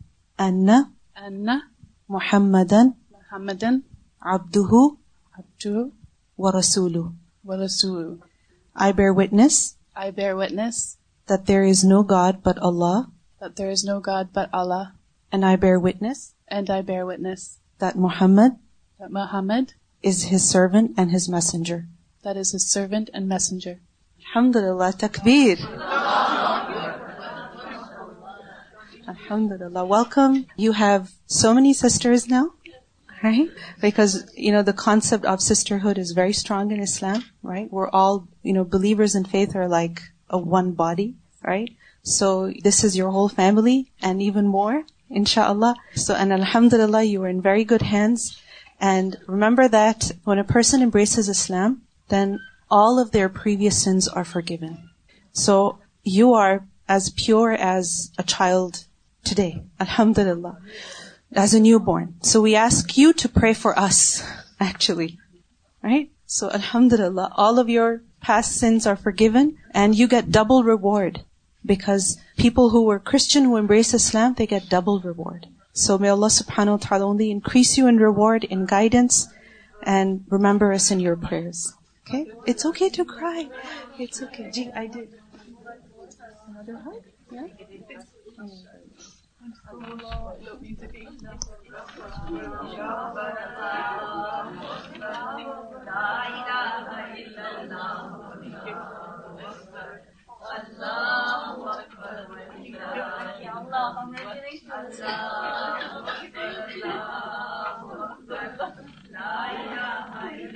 اینہ 0.41 0.75
اینہ 1.25 1.55
محمد 2.13 2.71
محمد 3.15 3.63
ابدو 4.33 4.81
ابدولو 5.43 5.83
ورسول 6.41 8.07
I 8.85 8.93
bear 9.01 9.11
witness 9.19 9.55
I 10.03 10.11
bear 10.21 10.33
witness 10.41 10.75
that 11.31 11.39
there 11.47 11.61
is 11.71 11.81
no 11.91 11.99
god 12.13 12.33
but 12.45 12.55
الہ 12.71 12.95
there 13.55 13.71
is 13.77 13.83
no 13.89 13.97
god 14.09 14.15
اللہ 14.59 14.85
and 15.31 15.43
I 15.51 15.55
بیر 15.67 15.77
witness 15.85 16.19
and 16.51 16.65
I 16.77 16.83
bear 16.91 17.03
witness 17.11 17.41
that 17.85 17.93
Muhammad 18.07 18.51
that 18.99 19.09
Muhammad 19.21 19.65
is 20.07 20.17
his 20.31 20.43
servant 20.51 20.89
and 20.99 21.09
his 21.15 21.25
messenger 21.37 21.77
that 22.23 22.35
is 22.41 22.49
his 22.55 22.63
servant 22.73 23.05
and 23.13 23.25
messenger 23.33 23.71
الحمد 24.19 24.55
اللہ 24.61 24.91
تقویر 25.05 25.57
الحمد 29.07 29.51
للہ 29.61 29.79
welcome 29.89 30.33
you 30.61 30.71
have 30.79 30.97
so 31.39 31.53
many 31.53 31.73
sisters 31.73 32.23
now 32.31 33.31
because 33.81 34.15
concept 34.83 35.25
of 35.27 35.41
sisterhood 35.41 35.99
is 35.99 36.11
very 36.17 36.29
strong 36.35 36.71
in 36.71 36.81
Islam 36.81 37.19
right 37.49 37.69
we 37.73 38.63
believers 38.77 39.15
in 39.15 39.23
like I 39.69 41.09
right 41.47 41.69
so 42.17 42.29
this 42.67 42.83
is 42.85 42.95
your 42.97 43.09
whole 43.13 43.27
family 43.35 43.81
and 44.01 44.21
even 44.21 44.47
more 44.51 44.73
ان 45.09 45.25
شاء 45.33 45.47
اللہ 45.53 45.81
so 46.05 46.13
and 46.15 46.33
الحمد 46.33 46.73
للہ 46.73 47.03
you 47.05 47.23
are 47.23 47.33
very 47.45 47.63
good 47.71 47.83
hands 47.91 48.29
and 48.91 49.15
remember 49.29 49.67
that 49.73 50.11
when 50.27 50.37
a 50.37 50.43
person 50.53 50.83
embraces 50.83 51.17
Islam 51.27 51.73
then 52.11 52.35
all 52.81 52.99
of 53.07 53.13
their 53.13 53.27
previous 53.41 53.83
sins 53.83 54.09
are 54.17 54.23
forgiven 54.51 54.73
so 55.45 55.59
you 56.17 56.33
are 56.43 56.55
as 56.93 57.13
pure 57.25 57.49
as 57.59 57.91
a 58.17 58.21
child 58.27 58.77
as 61.35 61.53
a 61.55 61.59
new 61.63 61.79
born 61.85 62.05
so 62.29 62.41
we 62.43 62.55
ask 62.55 62.97
you 62.99 63.09
to 63.21 63.27
pray 63.39 63.51
for 63.61 63.71
us 63.83 63.97
ایچلیٹ 64.59 66.19
سولہ 66.37 67.27
all 67.45 67.55
of 67.63 67.67
your 67.69 67.91
and 69.73 69.89
you 69.99 70.07
get 70.11 70.37
because 71.71 72.05
people 72.41 72.61
who 72.73 72.91
are 72.91 72.97
Christians 73.11 73.93
Islam 73.95 74.31
they 74.37 74.45
get 74.51 74.63
double 74.71 74.93
reward 75.05 75.45
so 75.73 75.97
میں 75.97 76.11
اللہ 89.41 90.17
ہم 109.81 110.49